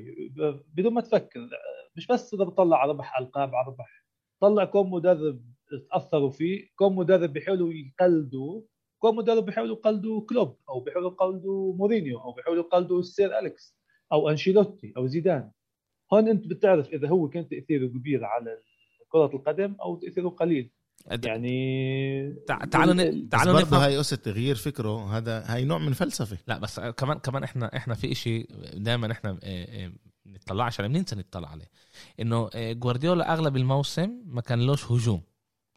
[0.73, 1.39] بدون ما تفكر
[1.95, 4.05] مش بس إذا بتطلع على ربح ألقاب على ربح
[4.41, 5.41] طلع كم مدرب
[5.91, 8.62] تاثروا فيه كم مدرب بيحاولوا يقلدوا
[9.01, 13.75] كم مدرب بيحاولوا يقلدوا كلوب أو بيحاولوا يقلدوا مورينيو أو بيحاولوا يقلدوا السير أليكس
[14.12, 15.51] أو أنشيلوتي أو زيدان.
[16.13, 18.57] هون أنت بتعرف إذا هو كان تأثيره كبير على
[19.10, 20.71] كرة القدم أو تأثيره قليل.
[21.25, 22.97] يعني تع- تعالوا ن...
[23.23, 26.38] بس تعالوا برضه نفهم هاي قصة تغيير فكره هذا هاي نوع من فلسفة.
[26.47, 29.91] لا بس كمان كمان إحنا إحنا في إشي دائما إحنا آه، آه،
[30.25, 31.69] نطلعش عليه بننسى نطلع عليه.
[32.19, 35.15] إنه آه، جوارديولا أغلب الموسم ما كانلوش هجوم.
[35.17, 35.31] آه،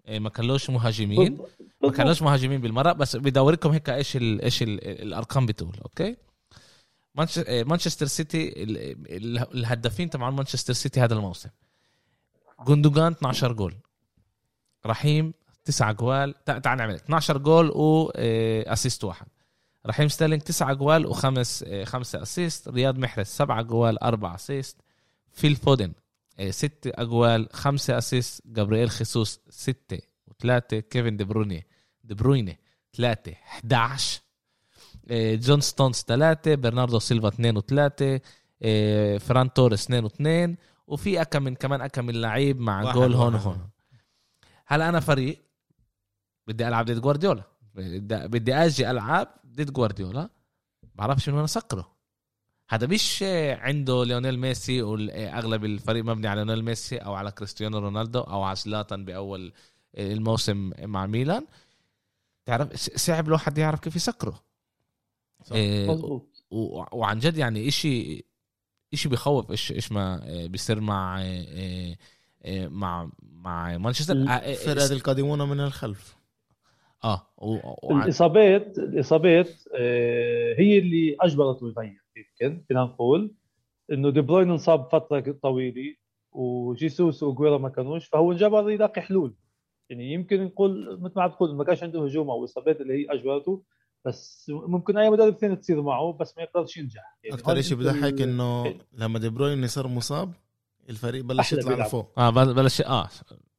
[0.09, 1.39] ما كانلوش مهاجمين.
[1.83, 6.17] ما كانوش مهاجمين بالمرة بس بدي اوريكم هيك إيش ال إيش ال الأرقام بتقول okay؟
[7.49, 8.79] آه، مانشستر سيتي ال-
[9.17, 11.49] ال- الهدافين تبع مانشستر سيتي هذا الموسم.
[12.67, 13.75] جوندوجان 12 جول.
[14.87, 19.27] رحيم 9 جوال تع- تعال نعمل 12 جول و assist واحد.
[19.87, 24.77] رحيم ستيرلينج 9 جوال وخمس آه، خمسة assist رياض محرز 7 جوال 4 assist
[25.33, 25.93] فيل فودن
[26.51, 29.99] 6 أجوال 5 assist جابرييل خيسوس 6
[30.31, 31.67] و3 كيفن دي برويني
[32.05, 32.59] دي برويني
[32.97, 34.21] 3 11
[35.11, 38.21] آه، جون ستونز 3 برناردو سيلفا 2 و3
[39.21, 43.35] فران توريس 2 و2 وفي اكم من كمان اكم من لعيب مع جول هون.
[43.35, 43.69] وهون
[44.67, 45.45] هلا أنا فريق
[46.47, 47.43] بدي ألعب ضد جوارديولا.
[47.75, 50.31] بدي بدي آجي ألعب ضد جوارديولا.
[50.95, 51.94] بعرفش من وين أسكره.
[52.69, 53.23] هذا مش
[53.59, 58.57] عنده ليونيل ميسي واغلب الفريق مبني على ليونيل ميسي أو على كريستيانو رونالدو أو على
[58.57, 59.53] زلاتان بأول
[59.99, 61.47] الموسم مع ميلان.
[62.47, 64.43] تعرف صعب الواحد يعرف كيف يسكره.
[65.53, 65.99] إيه،
[66.93, 68.25] وعن جد يعني إشي
[68.93, 71.97] إشي بخوف إيش إيش ما بيصير مع آه،
[72.45, 74.13] آه، مع مع مانشستر.
[74.15, 76.17] ال- آه، فرقة القادمون من الخلف.
[77.05, 83.35] آه و- و- الإصابات الإصابات آه، هي اللي أجبرته يغير يمكن فينا نقول
[83.93, 85.95] إنه دي بروين انصاب فترة طويلة
[86.33, 89.35] وجيسوس واجويرو ما كانوش فهو انجبر يلاقي حلول.
[89.91, 93.07] يعني يمكن نقول مثل ما عم تقول ما كانش عنده هجوم أو إصابات اللي هي
[93.13, 93.63] اجبرته
[94.05, 97.19] بس ممكن أي مدرب ثاني تصير معه بس ما يقدرش ينجح.
[97.25, 100.33] يعني أكثر شيء بضحك ال- إنه لما دي بروين صار مصاب
[100.91, 101.87] الفريق بلش يطلع.
[101.87, 102.19] لفوق.
[102.19, 103.09] آه بل- بلش آه.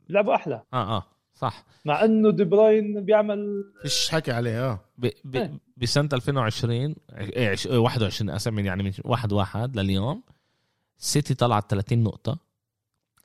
[0.10, 0.64] لعبوا أحلى.
[0.74, 1.04] آه آه.
[1.36, 1.64] صح.
[1.86, 4.80] مع إنه دي بروين بيعمل فيش حكي عليه آه.
[4.98, 5.60] ب ب إيه.
[5.78, 10.24] بسنة 2020 إيه، عش- إيه، 21 اسف من يعني من واحد واحد لليوم
[10.98, 12.38] سيتي طلعت 30 نقطة.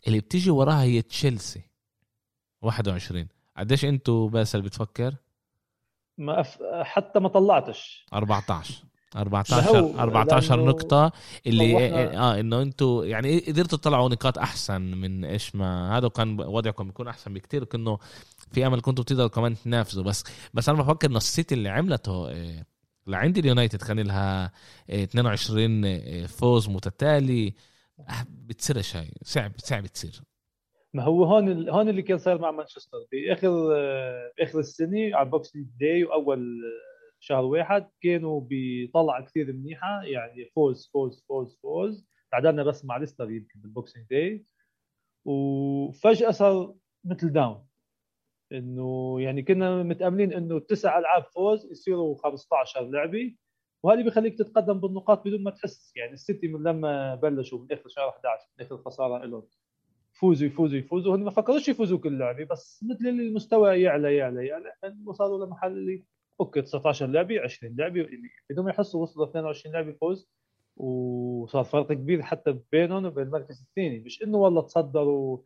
[0.06, 1.60] اللي بتيجي وراها هي تشيلسي.
[2.62, 5.14] 21 قديش أنتوا باسل بتفكر؟
[6.18, 6.58] ما أف...
[6.82, 8.06] حتى ما طلعتش.
[8.14, 11.12] 14 ما 14 هو 14 لأنه نقطة
[11.46, 16.08] اللي إيه- إحنا- آه إنه أنتوا يعني قدرتوا تطلعوا نقاط أحسن من إيش ما هذا
[16.08, 17.98] كان وضعكم بيكون أحسن بكتير كأنه
[18.52, 20.02] في أمل كنتوا بتقدروا كمان تنافسوا.
[20.02, 22.66] بس بس أنا بفكر إنه السيتي اللي عملته إيه
[23.06, 24.52] لعندي اليونايتد كان لها
[24.90, 27.54] إيه 22 إيه فوز متتالي.
[28.28, 30.20] بتصيرش هاي صعب صعب تصير.
[30.94, 31.70] ما هو هون ال...
[31.70, 32.98] هون اللي كان صاير مع مانشستر.
[33.12, 36.60] بآخر آه، بآخر السنة على Boxing Day وأول
[37.20, 42.06] شهر واحد كانوا بطلعه كثير منيحة يعني فوز فوز فوز فوز.
[42.30, 44.46] تعادلنا بس مع ليستر يمكن بال Boxing Day
[45.24, 47.66] وفجأة صار مثل down
[48.52, 53.36] إنه يعني كنا متأملين إنه تسع ألعاب فوز يصيروا 15 لعبة.
[53.82, 55.92] وهذا بيخليك تتقدم بالنقاط بدون ما تحس.
[55.96, 59.48] يعني السيتي من لما بلشوا من آخر شهر 11 من آخر خسارة لهم.
[60.14, 64.72] يفوزوا يفوزوا يفوزوا هن ما فكروش يفوزوا كل لعبة بس مثل المستوى يعلى يعلى يعلى
[65.06, 66.04] وصلوا لمحل اللي
[66.40, 70.28] okay 19 لعبة 20 لعبة اللي بدون ما يحسوا وصلوا 22 لعبة فوز.
[70.76, 73.98] وصار فرق كبير حتى بينهم وبين المركز الثاني.
[74.00, 75.38] مش إنه والله تصدروا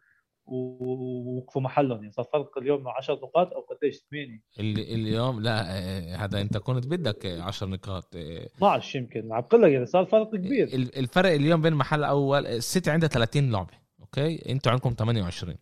[0.47, 6.17] ووقفوا محلهم يعني صار فرق اليوم 10 نقاط أو قديش 8 اللي اليوم لا آه،
[6.17, 10.31] هذا أنت كنت بدك 10 نقاط آه، 12 يمكن عم بقول لك يعني صار فرق
[10.37, 10.65] كبير.
[10.69, 15.57] ال- الفرق اليوم بين المحل الأول السيتي عندها 30 لعبة okay؟ أنتوا عندكم 28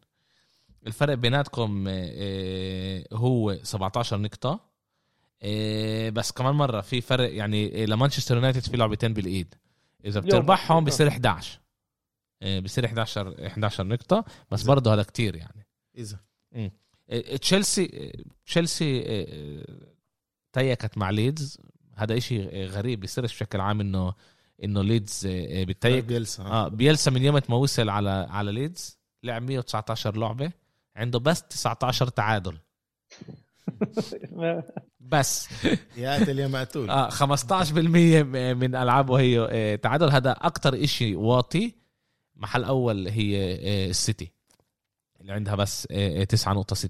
[0.87, 4.51] الفرق بيناتكم آه، آه، هو 17 نقطة.
[4.51, 4.72] آه،
[6.11, 9.55] بس كمان مرة في فرق يعني آه، لمانشستر يونايتد في لعبتين بالإيد.
[10.05, 10.21] إذا.
[10.21, 11.61] بتربحهم بصير 11
[12.43, 15.67] آه، بصير 11 11 نقطة بس برضه هذا كتير يعني.
[15.99, 16.19] إذا.
[16.55, 18.13] آه، تشيلسي
[18.47, 19.01] تشيلسي
[20.53, 21.59] تيكت مع ليدز.
[21.97, 24.15] هذا إشي غريب بيصيرش بشكل عام إنه
[24.65, 26.43] إنه ليدز بتيك بيلسا.
[26.43, 30.53] آه بيلسا من يوم ما وصل على على ليدز لعب 119 لعبة.
[30.97, 32.59] عنده بس 19 تعادل.
[35.03, 35.49] بس.
[35.97, 37.15] يا قاتل يا مقتول آه 15%
[38.55, 40.09] من ألعابه هي آه، تعادل.
[40.11, 41.75] هذا أكتر إشي واطي.
[42.37, 44.33] محل أول هي آه، السيتي.
[45.21, 46.89] اللي عندها بس آه، آه، 9.6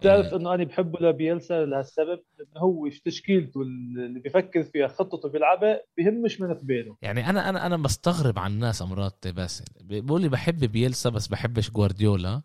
[0.00, 6.40] بتعرف إنه أنا بحبه لبيلسا لهالسبب إنه هو تشكيلته اللي بيفكر فيها خطته بيلعبها بهمش
[6.40, 11.10] من قباله يعني أنا أنا أنا بستغرب عن الناس أمرات باسل بيقول لي بحب بيلسا
[11.10, 12.42] بس بحبش جوارديولا.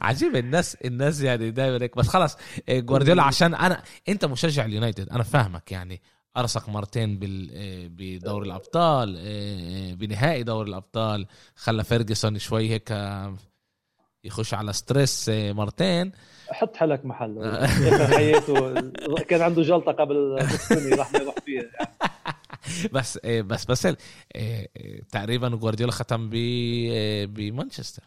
[0.00, 1.96] عجيب الناس الناس يعني دايما هيك.
[1.96, 2.36] بس خلص
[2.68, 6.02] إيه، جوارديولا عشان أنا أنت مشجع اليونايتد أنا فاهمك يعني.
[6.36, 11.26] أرسك مرتين بال إيه، بدور الأبطال إيه، بنهائي دور الأبطال.
[11.56, 13.36] خلى فيرجسون شوي هيك آه،
[14.24, 16.12] يخش على stress مرتين.
[16.50, 17.66] حط حالك محله.
[18.06, 18.80] حياته
[19.28, 21.62] كان عنده جلطة قبل نص سنه راح يروح فيها.
[21.62, 21.93] يعني.
[22.92, 23.96] بس إيه، بس بس إيه،
[24.36, 26.34] إيه، تقريبا جوارديولا ختم ب
[27.34, 28.02] بمانشستر.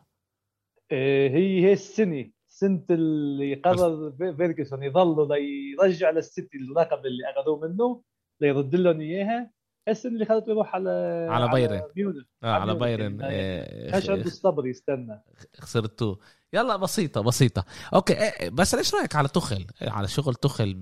[0.91, 8.01] هي هي السنة سنة اللي قرر فيرجسون يظلوا ليرجع للسيتي اللقب اللي أخذوه منه
[8.41, 9.51] ليرد لهم إياها.
[9.87, 10.89] السنة اللي خلته يروح على
[11.29, 11.81] على بايرن.
[11.95, 12.23] ميونخ.
[12.43, 15.23] آه على بايرن إيه، كانش عنده الصبر يستنى.
[15.55, 16.19] خسرتوه.
[16.53, 17.65] يلا بسيطة بسيطة.
[17.93, 18.15] okay
[18.49, 20.73] بس إيش رأيك على تخل على شغل تخل.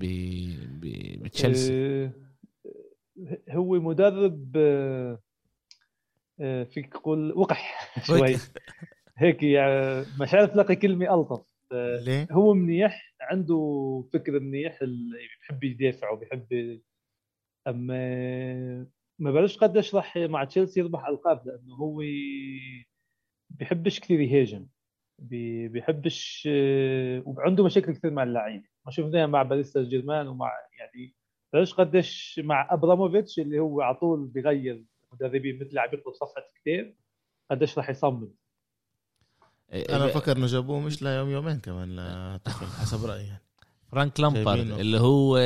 [1.22, 2.25] بتشيلسي؟
[3.50, 5.18] هو مدرب آه،
[6.40, 8.36] آه، فيك تقول وقح شوي.
[9.16, 11.56] هيك يعني مش عارف لاقي كلمة ألطف.
[11.72, 13.56] آه، ليه؟ هو منيح عنده
[14.12, 14.78] فكر منيح
[15.40, 16.78] بيحب يدافع وبيحب
[17.66, 18.86] أما
[19.18, 22.02] ما بعرفش قديش راح مع تشيلسي يربح ألقاب لأنه هو
[23.50, 24.66] بيحبش كثير يهاجم.
[25.18, 26.48] بي- بيحبش
[27.24, 28.64] وعنده مشاكل كثير مع اللعيبة.
[28.86, 31.14] ما شفناها مع باريس سان جيرمان ومع يعني
[31.56, 36.94] بعرفش قديش مع أبراموفيتش اللي هو على طول بيغير مدربين مثل عم يكتب صفحه كتاب
[37.50, 38.28] قديش راح يصمم؟
[39.72, 41.96] أنا بفكر إنه جابوه مش ليوم يومين كمان
[42.36, 43.42] لتخل حسب رأيي يعني.
[43.92, 44.58] فرانك لامبارد.
[44.70, 45.36] اللي هو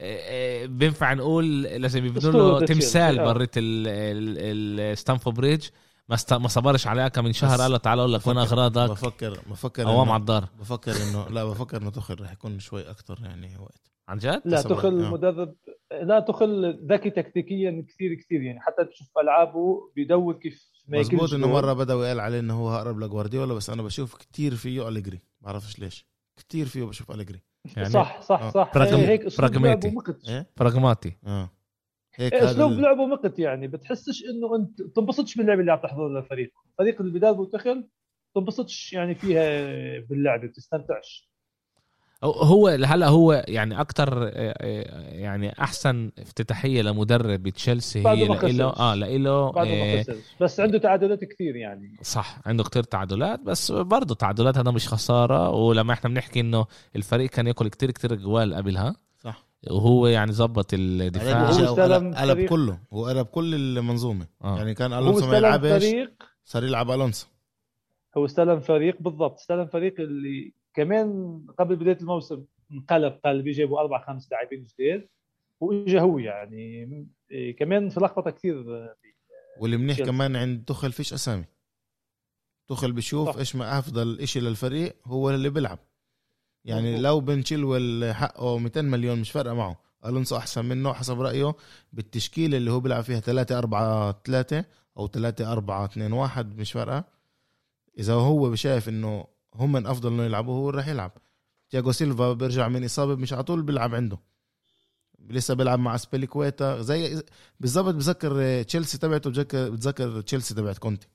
[0.00, 3.32] آه، بينفع نقول لازم يبنوا له تمثال آه.
[3.32, 5.68] برات الستامفورد بريدج.
[6.08, 8.90] ما است- ما صبرش عليها كم من شهر قال له تعال أقول لك وين أغراضك.
[8.90, 10.48] بفكر بفكر قوام إنه- على الدار.
[10.58, 13.90] بفكر انه لا بفكر إنه تخل رح يكون شوي أكتر يعني وقت.
[14.08, 15.10] عن جد؟ لا تخل آه.
[15.10, 15.54] مدرب
[16.02, 18.60] لا تخل ذكي تكتيكيا كثير كثير يعني.
[18.60, 21.48] حتى تشوف ألعابه بيدور كيف ما مزبوط إنه.
[21.52, 25.20] مرة بدوي قال عليه إنه هو أقرب لجوارديولا بس أنا بشوف كتير فيه أليجري.
[25.40, 26.06] بعرفش ليش.
[26.36, 27.40] كتير فيه بشوف أليجري.
[27.76, 28.50] يعني صح صح آه.
[28.50, 28.72] صح.
[28.74, 29.40] براغم- هيك.
[29.40, 31.12] لعبه مقت إيه؟ براغماتي.
[31.26, 31.50] آه.
[32.14, 33.68] هيك إيه، أسلوب ال- لعبه مقت يعني.
[33.68, 36.52] بتحسش إنه انت تنبسطش باللعبه اللي عم تحضر للفريق.
[36.70, 37.88] الفريق اللي بدربه تخل
[38.34, 39.48] تنبسطش يعني فيها
[40.00, 41.27] باللعبه بتستمتعش.
[42.24, 44.30] هو- هلا هو يعني أكتر
[45.12, 48.36] يعني أحسن افتتاحية لمدرب بتشيلسي بعده هي لإله
[48.70, 48.80] خسرش.
[48.80, 50.16] آه لإله بعد آه، ما خسرش.
[50.40, 51.96] بس عنده تعادلات كثير يعني.
[52.02, 55.50] صح عنده كتير تعادلات بس برضه تعادلات هذا مش خسارة.
[55.50, 56.66] ولما إحنا بنحكي إنه
[56.96, 59.44] الفريق كان يأكل كتير كتير جوال قبلها صح.
[59.70, 61.48] وهو يعني زبط الدفاع.
[61.50, 64.26] قلب فريق- كله هو قلب كل المنظومة.
[64.44, 64.56] آه.
[64.58, 66.12] يعني كان ألونسو ما استلم يلعبش فريق
[66.44, 67.26] صار يلعب ألونسو.
[68.16, 69.38] هو استلم فريق بالضبط.
[69.38, 75.08] استلم فريق اللي كمان قبل بداية الموسم انقلب قلبي جابوا أربع خمس لاعبين جداد
[75.60, 76.88] وإجا هو يعني
[77.30, 78.64] إيه، كمان في لخبطه كثير
[79.60, 80.12] واللي منيح تشيلسي.
[80.12, 81.44] كمان عند تخل فيش أسامي
[82.68, 83.36] تخل بيشوف صح.
[83.36, 85.78] إيش ما أفضل إشي للفريق هو اللي بيلعب
[86.64, 87.04] يعني مظبوط.
[87.04, 91.54] لو بن تشيلويل حقه 200 مليون مش فارقة معه ألونسو أحسن منه حسب رأيه
[91.92, 94.64] بالتشكيلة اللي هو بيلعب فيها 3 4 3
[94.96, 97.04] أو 3 4 2 1 مش فارقة
[97.98, 101.12] إذا هو شايف إنه هم من أفضل إنه يلعبوا هو راح يلعب.
[101.70, 104.18] تياجو سيلفا بيرجع من إصابة مش على طول بيلعب عنده.
[105.30, 107.22] لسه بيلعب مع أزبيليكويتا زي
[107.60, 111.08] بالضبط بذكر تشيلسي تبعته بتذكر بتذكر تشيلسي تبعت كونتي.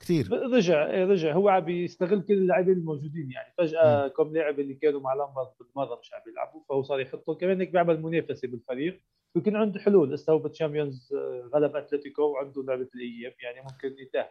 [0.00, 1.32] كثير رجع رجع.
[1.32, 3.54] هو عم يستغل كل اللاعبين الموجودين يعني.
[3.58, 7.34] فجأة كم لاعب اللي كانوا مع لامبارد بالمرة مش عم يلعبوا فهو صار يحطه.
[7.34, 9.00] كمان هيك بيعمل منافسة بالفريق
[9.36, 10.12] يمكن عنده حلول.
[10.12, 14.28] لسه هو بال Champions آه، غلب أتلتيكو وعنده لعبة الاياب يعني ممكن يتاهل.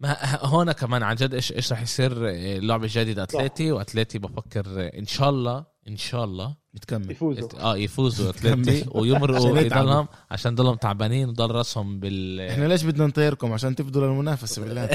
[0.00, 3.22] ما هون كمان عن جد إيش إيش رح يصير اللعبة الجديدة.
[3.22, 7.48] اتلتي واتلتي بفكر إن شاء الله إن شاء الله بتكمل يفوزوا.
[7.60, 9.58] آه يفوزوا اتلتي ويمرقوا.
[9.58, 14.84] يضلهم عشان ضلهم تعبانين وضل راسهم بال إحنا ليش بدنا نطيركم؟ عشان تفضلوا المنافسه بالله.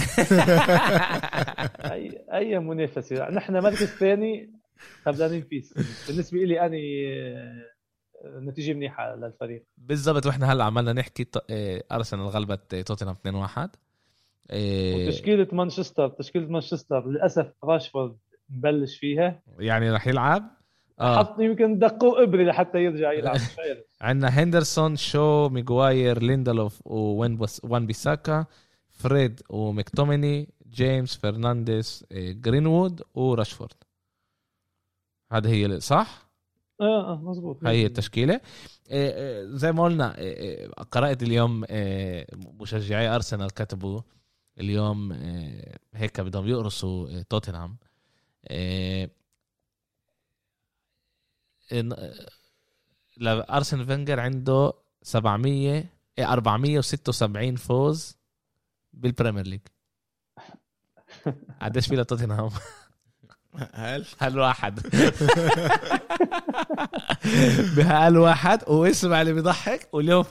[1.94, 3.30] اي أي منافسة.
[3.30, 4.54] نحن مركز ثاني
[5.06, 5.62] خبزانين فيه
[6.08, 9.66] بالنسبة لي أنا آه، نتيجة منيحة للفريق.
[9.78, 10.26] بالضبط.
[10.26, 13.70] وإحنا هلأ عمالنا نحكي ط- آه، أرسنال غلبت توتنهام 2-1
[14.52, 18.18] آه، وتشكيلة مانشستر تشكيلة مانشستر للأسف راشفورد
[18.50, 19.42] مبلش فيها.
[19.60, 20.58] يعني رح يلعب؟
[21.00, 21.18] آه.
[21.18, 23.38] حط يمكن دقوا إبري لحتى يرجع يلعب.
[24.02, 28.46] عندنا هندرسون شو ميغواير ليندلوف ووين وان بيساكا
[28.90, 33.74] فريد ومكتوميني جيمس فرنانديز آه، جرينوود وراشفورد.
[35.32, 36.30] هذا هي صح؟
[36.82, 38.34] آه آه مزبوط هاي هي التشكيلة.
[38.34, 38.40] آه،
[38.92, 42.26] آه، زي ما قلنا آه، آه، قرأت اليوم آه،
[42.60, 44.02] مشجعي أرسنال كتبوا
[44.60, 47.78] اليوم آه، هيك بدهم يقرصوا آه، توتنهام
[48.48, 49.10] آه،
[53.18, 55.86] لارسن فينجر عنده 700
[56.20, 58.18] آه، 476 فوز
[58.94, 59.62] بالبريمير ليج
[61.62, 62.50] قديش في لتوتنهام؟
[63.74, 64.80] هل؟ هل واحد.
[67.78, 70.26] بهال واحد واسمع اللي بيضحك واليوم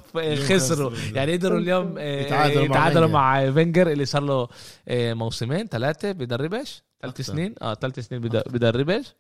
[0.48, 0.90] خسروا.
[1.12, 3.08] يعني قدروا اليوم آه، يتعادلوا مع يتعادلوا.
[3.08, 4.48] مع فينجر اللي صار له
[4.88, 7.20] آه، موسمين ثلاثة بدربش ثلاث.
[7.20, 7.54] سنين.
[7.62, 9.14] آه ثلاث سنين بدربش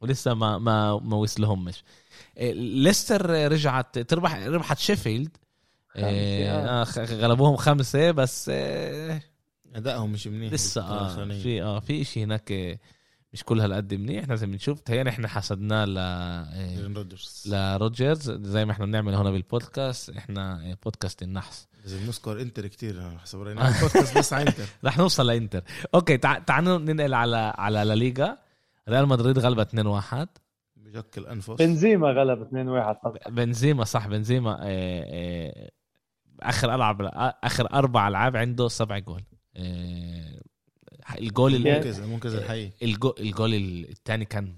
[0.00, 1.84] ولسه ما ما ما وصلهمش.
[2.38, 5.36] آه، ليستر رجعت تربح ربحت شيفيلد.
[5.96, 8.48] آه، غلبوهم خمسة بس
[9.74, 10.52] أدائهم مش منيح.
[10.52, 11.24] لسه آه.
[11.42, 12.78] في آه في شيء هناك
[13.34, 18.86] مش كل هالقد منيح لازم نشوف تهيأ إحنا حسدناه ل روجرز لروجرز زي ما إحنا
[18.86, 21.68] بنعمل هنا بالبودكاست إحنا آه، بودكاست النحس.
[21.82, 23.68] لازم نذكر إنتر كتير حسب رأينا.
[23.68, 24.64] البودكاست بس على إنتر.
[24.84, 25.62] رح نوصل لإنتر.
[25.94, 26.38] okay تع...
[26.38, 28.38] تعالوا ننقل على على لا ليغا.
[28.88, 30.26] ريال مدريد غلبت 2-1
[30.76, 35.70] بجك الانفس بنزيما غلب 2-1 طبعا بنزيما صح بنزيما آه،
[36.40, 37.10] آخر العاب
[37.44, 39.22] آخر أربع ألعاب عنده سبع جول.
[41.18, 42.72] الجول المنقذ المنقذ الحقيقي.
[42.82, 44.56] الجو الجول الثاني كان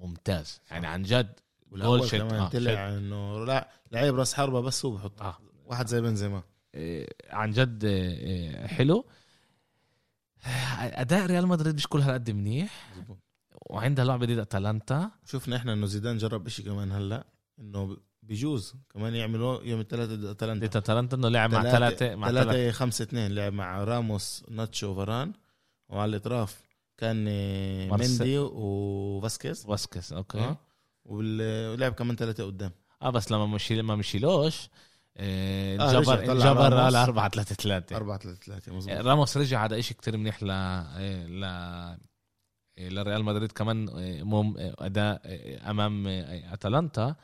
[0.00, 0.60] ممتاز.
[0.70, 1.40] يعني عن جد
[1.72, 2.14] جول شت.
[2.16, 5.38] كمان آه، طلع إنه لا لعيب راس حربة بس هو بحط آه.
[5.66, 6.42] واحد زي بنزيما.
[6.74, 9.06] آه، عن جد آه، حلو.
[10.78, 12.92] أداء ريال مدريد مش كل هالقد منيح.
[13.70, 15.10] وعندها لعبة ضد أتلانتا.
[15.24, 17.26] شفنا إحنا إنه زيدان جرب إشي كمان هلأ
[17.58, 20.66] إنه بيجوز كمان يعملوا يوم الثلاثة ضد أتلانتا.
[20.66, 24.86] ضد أتلانتا إنه لعب مع ثلاثة مع ثلاثة ثلاثة خمسة اثنين لعب مع راموس ناتشو
[24.90, 25.32] وفاران
[25.88, 26.62] وعلى الاطراف
[26.98, 29.66] كان آه، مندي وفاسكيز.
[29.66, 30.38] فاسكيز okay.
[30.38, 30.56] آه.
[31.04, 32.70] ولعب كمان ثلاثة قدام.
[33.02, 34.68] آه بس لما مشي ما مشيلوش
[35.16, 36.00] آه، آه،
[36.32, 36.74] الجبر.
[36.80, 38.96] على 4 3 3 4 3 3 مظبوط.
[38.96, 40.46] راموس رجع هذا إشي كتير منيح ل
[41.40, 41.46] ل
[42.78, 43.86] لريال مدريد كمان
[44.24, 45.20] مم أداء
[45.70, 46.06] أمام
[46.52, 47.16] أتلانتا.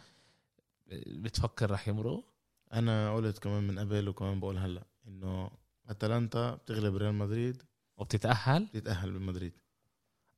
[1.06, 2.24] بتفكر رح يمرق
[2.72, 5.50] أنا قلت كمان من قبل وكمان بقول هلأ إنه
[5.88, 7.62] أتلانتا بتغلب ريال مدريد
[8.02, 9.52] وبتتأهل؟ تتاهل بمدريد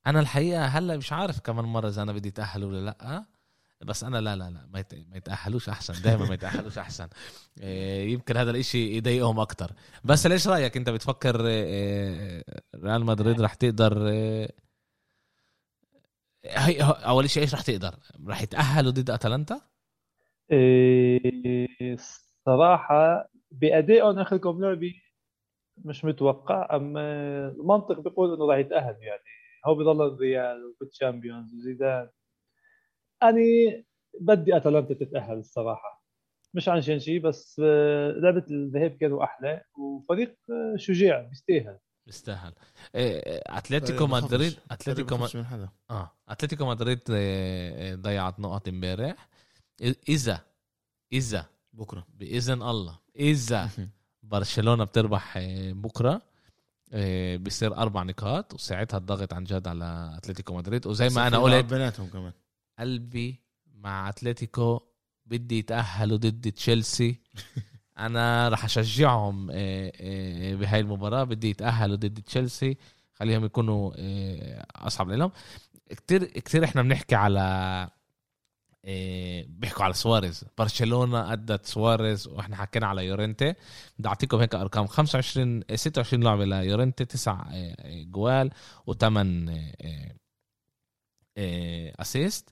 [0.07, 3.25] أنا الحقيقة هلأ مش عارف كمان مرة إذا أنا بدي أتأهل ولا لأ
[3.81, 7.07] بس أنا لا لا لا ما يت- ما يتأهلوش أحسن دائما ما يتأهلوش أحسن.
[7.61, 9.71] إيه، يمكن هذا الإشي يضايقهم أكتر.
[10.03, 12.43] بس ليش رأيك أنت بتفكر إيه،
[12.75, 14.49] ريال مدريد رح تقدر إيه،
[16.45, 17.95] هي أول شيء إيش رح تقدر؟
[18.27, 19.61] رح يتأهلوا ضد أتلانتا؟
[20.51, 21.97] إيه،
[22.45, 24.93] صراحة بأدائهم آخر كم لعبة
[25.77, 27.01] مش متوقع أما
[27.47, 29.23] المنطق بيقول إنه راح يتأهل يعني.
[29.67, 32.09] هو بضل الريال والتشامبيونز وزيدان.
[33.23, 33.41] أنا
[34.21, 36.05] بدي أتلانتا تتأهل الصراحة.
[36.53, 39.61] مش عشان شيء بس آه، لعبة الذهاب كانوا أحلى.
[39.77, 41.77] وفريق آه، شجاع بيستاهل.
[42.05, 42.53] بيستاهل.
[42.95, 44.23] إيه، أتلتيكو بخافش.
[44.23, 45.69] مدريد أتلتيكو حدا.
[45.89, 46.99] آه أتلتيكو مدريد
[48.01, 49.27] ضيعت نقط امبارح.
[50.09, 50.39] إذا
[51.13, 51.45] إذا.
[51.73, 52.05] بكرة.
[52.13, 52.99] بإذن الله.
[53.19, 53.69] إذا.
[54.31, 56.21] برشلونة بتربح آه، بكرة
[56.93, 60.87] آه، بيصير أربع نقاط وساعتها الضغط عن جد على أتلتيكو مدريد.
[60.87, 62.31] وزي ما أنا قلت بيناتهم كمان.
[62.79, 63.39] قلبي
[63.73, 64.79] مع أتلتيكو
[65.25, 67.19] بدي يتأهلوا ضد تشيلسي.
[67.97, 71.23] أنا رح أشجعهم آه، بهاي المباراة.
[71.23, 72.77] بدي يتأهلوا ضد تشيلسي
[73.13, 73.91] خليهم يكونوا
[74.87, 75.31] أصعب لهم.
[75.89, 77.89] كتير كتير إحنا بنحكي على
[79.47, 80.45] بيحكوا على سواريز.
[80.57, 83.53] برشلونة أدت سواريز وإحنا حكينا على يورنتي.
[83.99, 84.87] بدي أعطيكم هيك أرقام.
[84.87, 87.47] 25 آه، 26 لعبه ليورنتي 9
[88.03, 88.51] جوال
[88.91, 89.05] و8
[92.01, 92.49] assist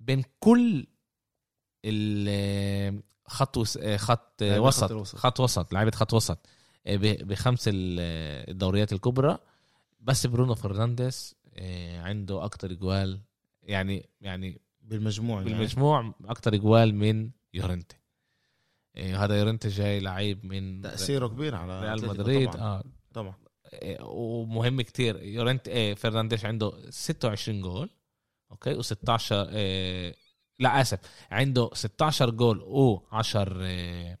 [0.00, 0.86] بين كل
[3.26, 3.58] خط.
[3.78, 4.92] آه، خط آه، وسط.
[5.16, 6.38] خط وسط لعيبة خط وسط.
[6.86, 9.38] آه، بخمس ال- آه، الدوريات الكبرى.
[10.00, 13.20] بس برونو فرنانديز آه، عنده أكتر جوال.
[13.62, 14.60] يعني يعني
[14.90, 15.52] بالمجموع يعني.
[15.52, 17.96] بالمجموع أكتر جوال من يورنتي.
[18.96, 22.50] آه، هذا يورنتي جاي لعيب من تأثيره كبير على ريال مدريد.
[22.50, 22.62] طبعا.
[22.62, 22.84] آه.
[23.14, 23.34] طبعا.
[23.72, 25.22] إيه، ومهم كتير.
[25.22, 27.90] يورنت إيه فرنانديش عنده 26 جول.
[28.50, 30.14] okay؟ و16 إيه
[30.58, 30.98] لا آسف.
[31.30, 34.18] عنده 16 جول و10 إيه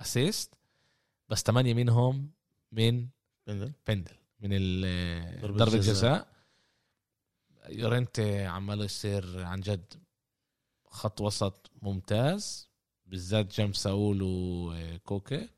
[0.00, 0.54] assist
[1.28, 2.30] بس 8 منهم
[2.72, 3.08] من
[3.46, 5.80] פנדל פנדל من ال- ضربة
[7.68, 7.74] ضربة جزاء.
[7.74, 9.94] جزاء يورينتي عماله يصير عن جد
[10.86, 12.68] خط وسط ممتاز
[13.06, 15.48] بالذات جيمس ساول وكوكي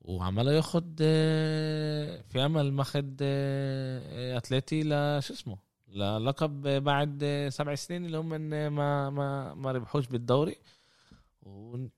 [0.00, 5.58] وعماله ياخد آه، في امل ماخد آه، اتلتي لشو اسمه
[5.88, 10.56] للقب بعد آه، سبع سنين اللي هم إن ما ما ما ربحوش بالدوري
[11.42, 11.90] وإن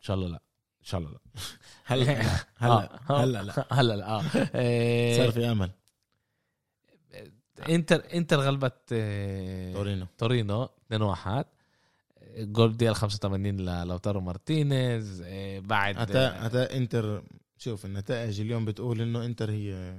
[0.00, 0.42] شاء الله لا
[0.80, 1.18] إن شاء الله لا
[1.86, 2.22] هلا
[2.56, 3.24] هلا آه.
[3.24, 4.22] هلا لا هلا لا آه
[4.54, 5.70] آه، صار في أمل
[7.68, 10.06] انتر انتر غلبت آه، تورينو.
[10.18, 11.44] تورينو 2-1
[12.36, 17.22] جول ديال 85 لوتارو مارتينيز آه، بعد أتا أتا انتر
[17.58, 19.98] شوف النتائج اليوم بتقول إنه انتر هي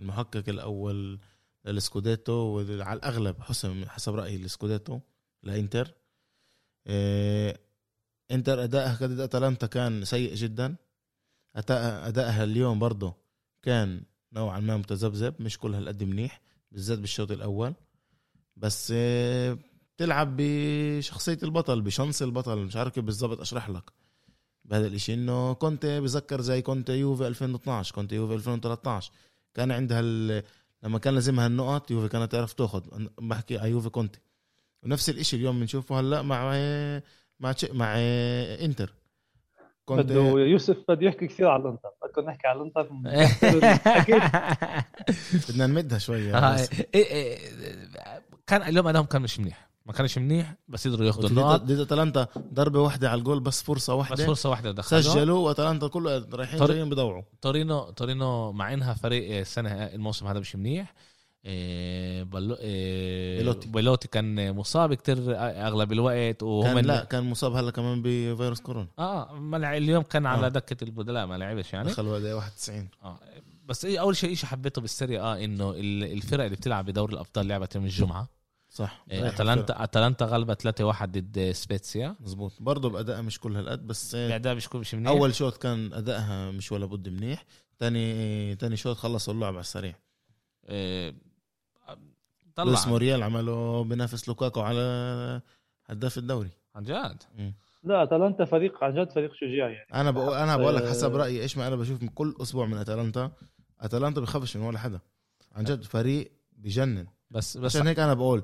[0.00, 1.18] المحقق الأول
[1.64, 5.00] للسكوديتو وعلى الأغلب حسب حسب رأيي السكوديتو
[5.42, 5.94] لإنتر.
[6.86, 7.60] إيه،
[8.30, 10.76] انتر ادائها ضد أتلانتا كان سيء جدا.
[11.54, 13.14] ادائها اليوم برضه
[13.62, 14.02] كان
[14.32, 16.40] نوعا ما متذبذب مش كل هالقد منيح
[16.72, 17.74] بالذات بالشوط الأول.
[18.56, 19.58] بس إيه،
[19.96, 23.90] بتلعب بشخصية البطل بشنص البطل مش عارف كيف بالضبط أشرح لك.
[24.64, 29.12] بهذا الإشي إنه كنت بذكر زي كنت يوفي 2012 كنت يوفي 2013
[29.54, 30.42] كان عندها ال...
[30.82, 32.82] لما كان لازمها النقط يوفي كانت تعرف تأخذ.
[33.20, 34.16] بحكي على يوفي كنت
[34.82, 36.52] ونفس الإشي اليوم بنشوفه هلأ مع
[37.40, 37.94] مع مع
[38.64, 38.94] إنتر.
[39.84, 41.88] كنت بدك يوسف بده يحكي كثير على الانتر.
[42.04, 42.88] بدكم نحكي على الانتر
[43.86, 44.22] أكيد.
[45.48, 46.36] بدنا نمدها شوية.
[46.38, 47.38] آه، بس إيه، إيه،
[48.46, 49.70] كان اليوم ادائهم كان مش منيح.
[49.86, 51.60] ما كانش منيح بس يقدروا ياخذوا النقط.
[51.60, 55.88] ضد أتلانتا ضربة واحدة على الجول بس فرصة بس واحدة فرصة واحدة دخلوا سجلوا وأتلانتا
[55.88, 60.88] كله رايحين طريق- جايين بدوروا تورينو تورينو مع إنها فريق السنة الموسم هذا مش منيح.
[60.88, 60.94] إيه،
[61.44, 62.54] بلو...
[62.54, 63.68] إيه، بيلوتي.
[63.68, 68.88] بيلوتي كان مصاب كتير أغلب الوقت وهم كان لا كان مصاب هلا كمان بفيروس كورونا.
[68.98, 70.48] آه ما لع- اليوم كان على آه.
[70.48, 71.88] دكة البدلاء ما لعبش يعني.
[71.88, 73.18] دخل وقت 91 آه
[73.66, 76.84] بس إيه أول شيء شيء حبيته بال Serie A؟ آه إنه ال- الفرق اللي بتلعب
[76.84, 78.28] بدوري الأبطال لعبت يوم الجمعة.
[78.72, 79.04] صح.
[79.10, 82.16] إيه، رايح اتلانتا أتلانتا غلبت 3-1 ضد سبيتسيا.
[82.20, 85.08] مزبوط برضه بأدائها مش كل هالقد بس الاعداء مش مش منيح.
[85.10, 87.44] أول شوط كان أدائها مش ولا بد منيح.
[87.78, 89.94] تاني تاني شوط خلصوا اللعب على السريع.
[90.68, 91.14] إيه،
[92.58, 95.40] لويس طلع موريال عمله بينافس لوكاكو على
[95.86, 97.22] هداف الدوري عن جد.
[97.82, 101.18] لا أتلانتا فريق عن جد فريق شجاع يعني أنا بقول أنا بقول لك حسب آه.
[101.18, 103.32] رأيي إيش ما أنا بشوف من كل أسبوع من أتلانتا
[103.80, 105.00] أتلانتا بخافش من ولا حدا
[105.52, 108.42] عن جد فريق بجنن بس بس عشان هيك أنا بقول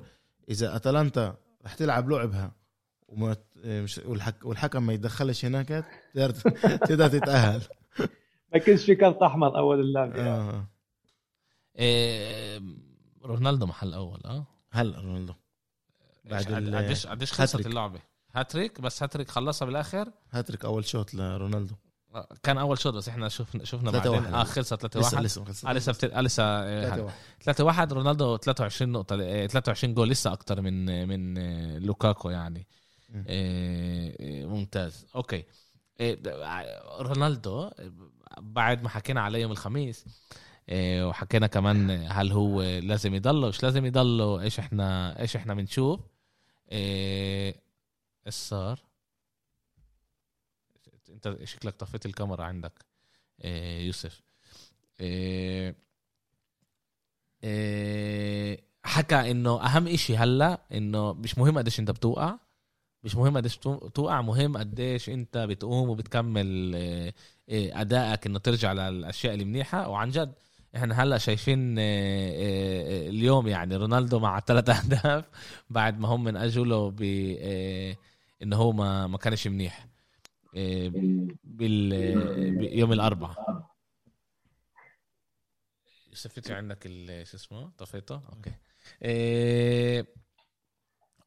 [0.49, 2.53] إذا أتلانتا رح تلعب لعبها
[3.09, 5.85] وما مش والحك والحكم ما يتدخلش هناك
[6.15, 6.31] تقدر
[6.77, 7.63] تقدر تتأهل
[8.53, 10.31] ما كانش في كارت أحمر أول اللعبه يعني.
[10.31, 10.67] آه.
[11.79, 12.61] إيه
[13.27, 14.47] رونالدو محل أول آه.
[14.73, 15.35] هلا رونالدو.
[16.25, 17.67] بعد قديش قديش خلصت.
[17.67, 18.01] اللعبة.
[18.35, 20.13] هاتريك بس هاتريك خلصها بالآخر.
[20.31, 21.75] هاتريك أول شوط لرونالدو.
[22.15, 24.13] آه، كان أول شوط بس إحنا شفنا شفنا بعدين.
[24.13, 24.35] واحد.
[24.35, 25.69] آه خلصت 3 لسه 1 لسه لسه.
[26.19, 27.17] آه لسه آه، ثلاثة واحد.
[27.43, 32.67] 3 1 رونالدو 23 نقطة آه، 23 جول لسه أكتر من من آه، لوكاكو يعني.
[33.15, 33.25] آه،
[34.21, 35.07] آه، ممتاز.
[36.01, 36.29] آه، د-
[37.01, 37.73] رونالدو آه،
[38.39, 40.11] بعد ما حكينا عليه يوم الخميس آه،
[40.73, 46.01] وحكينا كمان هل هو لازم يضله مش لازم يضله إيش إحنا إيش إحنا بنشوف.
[46.71, 47.55] آه،
[48.27, 48.81] إيش صار؟
[51.11, 52.73] أنت شكلك طفيت الكاميرا عندك
[53.43, 54.23] آه، يوسف.
[55.01, 55.75] آه،
[57.45, 62.39] آه، حكى إنه أهم إشي هلأ إنه مش مهم قديش أنت بتوقع
[63.05, 63.57] مش مهم قديش
[63.95, 67.13] توقع مهم قديش أنت بتقوم وبتكمل آه،
[67.51, 69.89] آه، أدائك إنه ترجع للأشياء المنيحة.
[69.89, 70.35] وعن جد
[70.77, 75.25] إحنا هلا شايفين آه، آه، اليوم يعني رونالدو مع ثلاث اهداف
[75.71, 77.03] بعد ما هم من اجله ب
[77.41, 77.97] آه،
[78.43, 79.87] إنه هو ما ما كانش منيح
[80.57, 80.89] آه،
[81.45, 83.67] بال آه، بيوم الأربعاء.
[86.09, 86.83] يوسف عندك
[87.25, 88.53] شو اسمه؟ طفيته أوكي.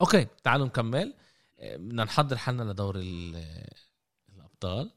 [0.01, 1.13] أوكي تعالوا نكمل.
[1.59, 3.65] بدنا نحضر حالنا لدور ال-
[4.35, 4.91] الأبطال.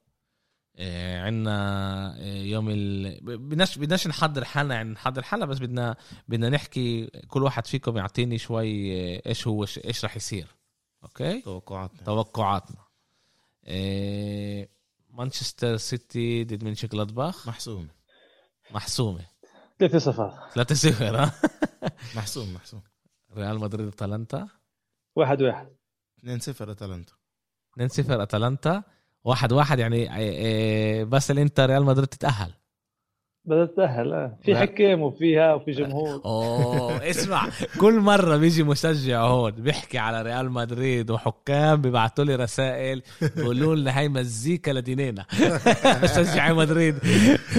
[0.78, 5.96] عندنا إيه، يوم ال بدناش بدناش نحضر حالنا يعني نحضر حالنا بس بدنا
[6.28, 10.46] بدنا نحكي كل واحد فيكم يعطيني شوي إيه، إيش هو إيش راح يصير.
[11.02, 12.02] أوكي؟ توقعاتنا.
[12.04, 12.84] توقعاتنا.
[13.66, 14.68] إيه
[15.10, 17.48] مانشستر سيتي ضد مونشنجلادباخ.
[17.48, 17.88] محسوم
[18.70, 19.26] محسومة.
[19.78, 21.32] 3 0 3 0 ها؟
[22.16, 22.82] محسوم محسوم.
[23.36, 24.48] ريال مدريد اتلانتا
[25.16, 25.68] 1 1
[26.18, 27.12] 2 0 اتلانتا
[27.74, 28.82] 2 0 اتلانتا
[29.24, 32.52] 1 1 يعني إيه، بس الانتر ريال مدريد تتأهل.
[33.44, 34.38] بدها تتأهل آه.
[34.42, 34.56] في.
[34.56, 36.20] حكام وفيها وفي جمهور.
[36.24, 37.48] أوه اسمع
[37.80, 43.02] كل مرة بيجي مشجع هون بيحكي على ريال مدريد وحكام بيبعتوا لي رسائل
[43.36, 45.26] بيقولوا لنا هاي مزيكا لدينينا.
[46.04, 46.98] مشجعي مدريد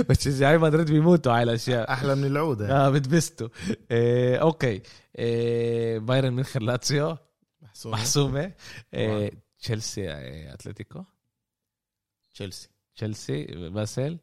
[0.09, 1.91] مشجعي مدريد بيموتوا على الأشياء.
[1.91, 2.85] أحلى من العودة.
[2.85, 3.47] آه بتبستوا.
[3.91, 4.81] إيه أوكي.
[5.19, 7.17] إيه بايرن ميونخ لاتسيو.
[7.61, 8.51] محسوم محسومة.
[8.93, 11.03] إيه تشيلسي إيه أتلتيكو.
[12.33, 12.69] تشيلسي.
[12.95, 14.17] تشيلسي باسل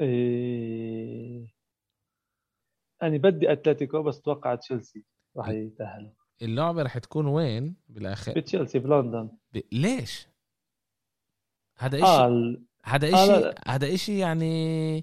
[0.00, 1.46] إيه...
[3.02, 5.04] أنا بدي أتلتيكو بس توقع تشيلسي
[5.36, 6.10] راح يتأهلوا.
[6.42, 8.32] اللعبة رح تكون وين؟ بالآخر.
[8.36, 9.28] بتشيلسي بلندن.
[9.52, 9.60] ب...
[9.72, 10.28] ليش؟
[11.78, 13.54] هذا إشي آه ال- هذا آه، إشي لا.
[13.68, 14.94] هذا إشي يعني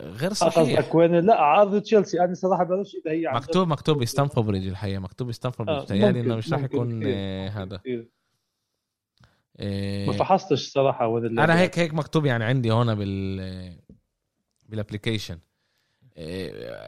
[0.00, 0.78] غير آه، صحيح.
[0.80, 2.20] قصدك وين؟ لا عرض تشيلسي.
[2.20, 6.36] أنا صراحة بعرفش إذا هي مكتوب مكتوب بستامفورد بريدج الحقيقة مكتوب بستامفورد آه، ممكن- إنه
[6.36, 7.76] مش راح يكون آه، هذا.
[7.76, 8.08] كتير.
[9.60, 11.44] آه، ما فحصتش صراحة اللعبة.
[11.52, 13.76] أنا هيك هيك مكتوب يعني عندي هون بال
[14.68, 15.38] بال application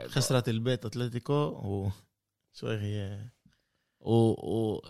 [0.07, 1.89] خسرت البيت أتلتيكو و
[2.55, 3.19] شوي هي؟
[4.01, 4.81] و, و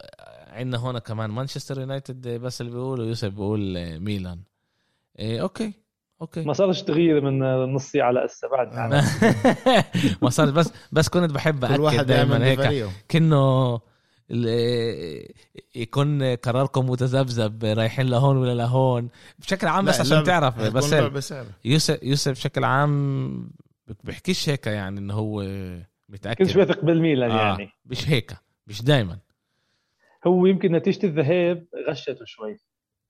[0.46, 4.42] عندنا هون كمان مانشستر يونايتد بس اللي بيقول ويوسف بيقول آه، ميلان.
[5.18, 5.72] إيه أوكي
[6.22, 6.42] أوكي.
[6.44, 7.38] ما صارش تغيير من
[7.74, 8.74] نص ساعة لهسه بعد.
[10.22, 12.60] ما صار بس بس كنت بحب كل واحد اكد دائما هيك.
[12.60, 12.90] ال-
[15.74, 19.08] يكون قراركم متذبذب رايحين لهون ولا لهون.
[19.38, 21.34] بشكل عام بس عشان تعرف بس.
[21.64, 23.50] يوسف يوسف بشكل عام
[24.04, 25.42] بيحكيش هيك يعني إنه هو
[26.08, 26.56] متأكد.
[26.56, 27.70] واثق بالميلان آه يعني.
[27.86, 28.32] مش هيك
[28.66, 29.18] مش دائما
[30.26, 32.58] هو يمكن نتيجة الذهاب غشته شوي.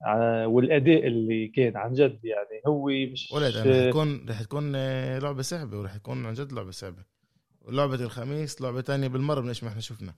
[0.07, 5.19] آه، والأداء اللي كان عن جد يعني هو مش ولد رح تكون رح تكون آه،
[5.19, 7.05] لعبة صعبة ورح تكون عن جد لعبة صعبة
[7.61, 10.15] ولعبة الخميس لعبة تانية بالمرة من إيش ما إحنا شفنا.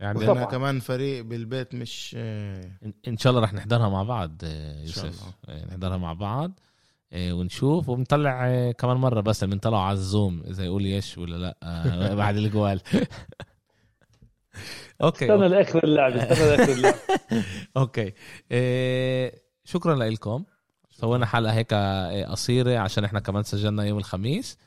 [0.00, 0.34] يعني طبعاً.
[0.34, 2.10] لأنها كمان فريق بالبيت مش
[2.84, 5.22] إن- إن شاء الله رح نحضرها مع بعض آه، شاء يوسف.
[5.22, 5.34] الله.
[5.62, 6.52] آه، نحضرها مع بعض
[7.12, 7.88] آه، ونشوف.
[7.88, 12.80] وبنطلع كمان مرة بس بنطلع على الزوم إذا يقول يش ولا لأ بعد الجوال.
[15.02, 16.98] أوكي استنى لآخر اللعبة استنى لآخر اللعبة.
[17.76, 18.12] أوكي.
[19.64, 20.44] شكرا لكم
[20.90, 21.74] سوينا حلقة هيك
[22.24, 24.58] قصيرة عشان إحنا كمان سجلنا يوم الخميس.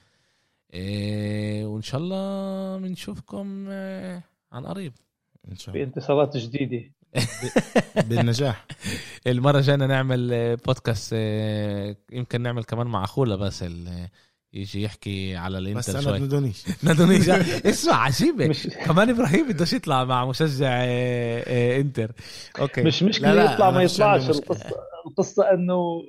[1.63, 3.69] وإن شاء الله بنشوفكم
[4.51, 4.93] عن قريب.
[5.51, 5.83] إن شاء في الله.
[5.83, 6.91] انتصارات جديدة.
[8.09, 8.65] بالنجاح.
[9.27, 14.11] المرة الجايه نعمل بودكاست إيه، يمكن نعمل كمان مع أخونا باسل إيه،
[14.53, 16.19] يجي يحكي على بس الانتر أنا شوي.
[16.19, 17.29] بندونيش ندونيش.
[17.29, 18.47] اسمع عجيبة.
[18.47, 22.11] مش كمان إبراهيم بدوش يطلع مع مشجع آه، آه، إنتر.
[22.59, 22.81] أوكي.
[22.81, 24.29] مش مشكلة لا، لا، يطلع ما يطلعش.
[24.29, 24.75] القصة
[25.07, 26.01] القصة إنه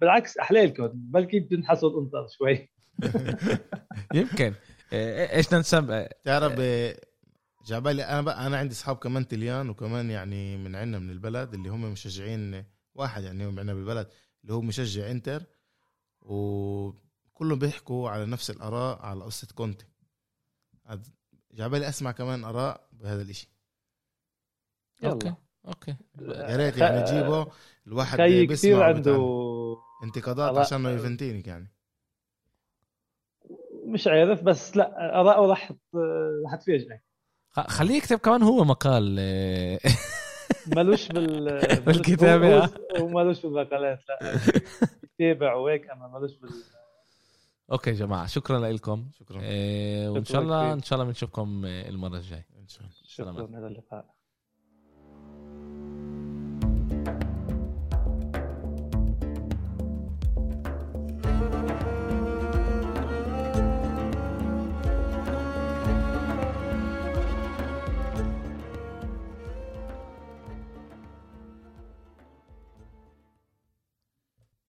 [0.00, 2.68] بالعكس احلالكم بلكي بتنحسوا الانتر شوي.
[4.14, 4.54] يمكن.
[4.92, 6.96] آه، إيش آه، تعرف آه،
[7.64, 11.54] جاي عبالي أنا بقى أنا عندي أصحاب كمان تليان وكمان يعني من عندنا من البلد
[11.54, 14.08] اللي هم مشجعين واحد يعني هم عندنا بالبلد
[14.42, 15.42] اللي هو مشجع إنتر
[16.20, 19.86] وكلهم بيحكوا على نفس الآراء على قصة كونتي.
[21.52, 23.48] جاي عبالي أسمع كمان آراء بهذا الإشي.
[25.04, 25.36] أوكي يلا.
[25.66, 27.46] أوكي يا ريت يعني جيبه
[27.86, 28.84] الواحد بيسمع.
[28.84, 30.56] عنده انتقادات.
[30.56, 31.72] عشان يوفنتينك يعني.
[33.84, 35.72] مش عارف بس لا آراءه راح
[36.44, 37.02] راح تفاجئك
[37.52, 39.78] خليه يكتب كمان هو مقال آه،
[40.76, 42.70] مالوش بال بالكتابة،
[43.00, 44.40] مالوش بالمقالات لا.
[45.18, 46.50] بيتابع وهيك أما مالوش بال
[47.72, 49.10] أوكي يا جماعة شكرا لكم.
[49.18, 49.40] شكرا.
[49.42, 50.72] آه، وإن شاء الله.
[50.72, 52.46] إن شاء الله بنشوفكم آه، المرة الجاية.
[52.58, 53.36] إن شاء الله.
[53.42, 54.04] شكرا على اللقاء.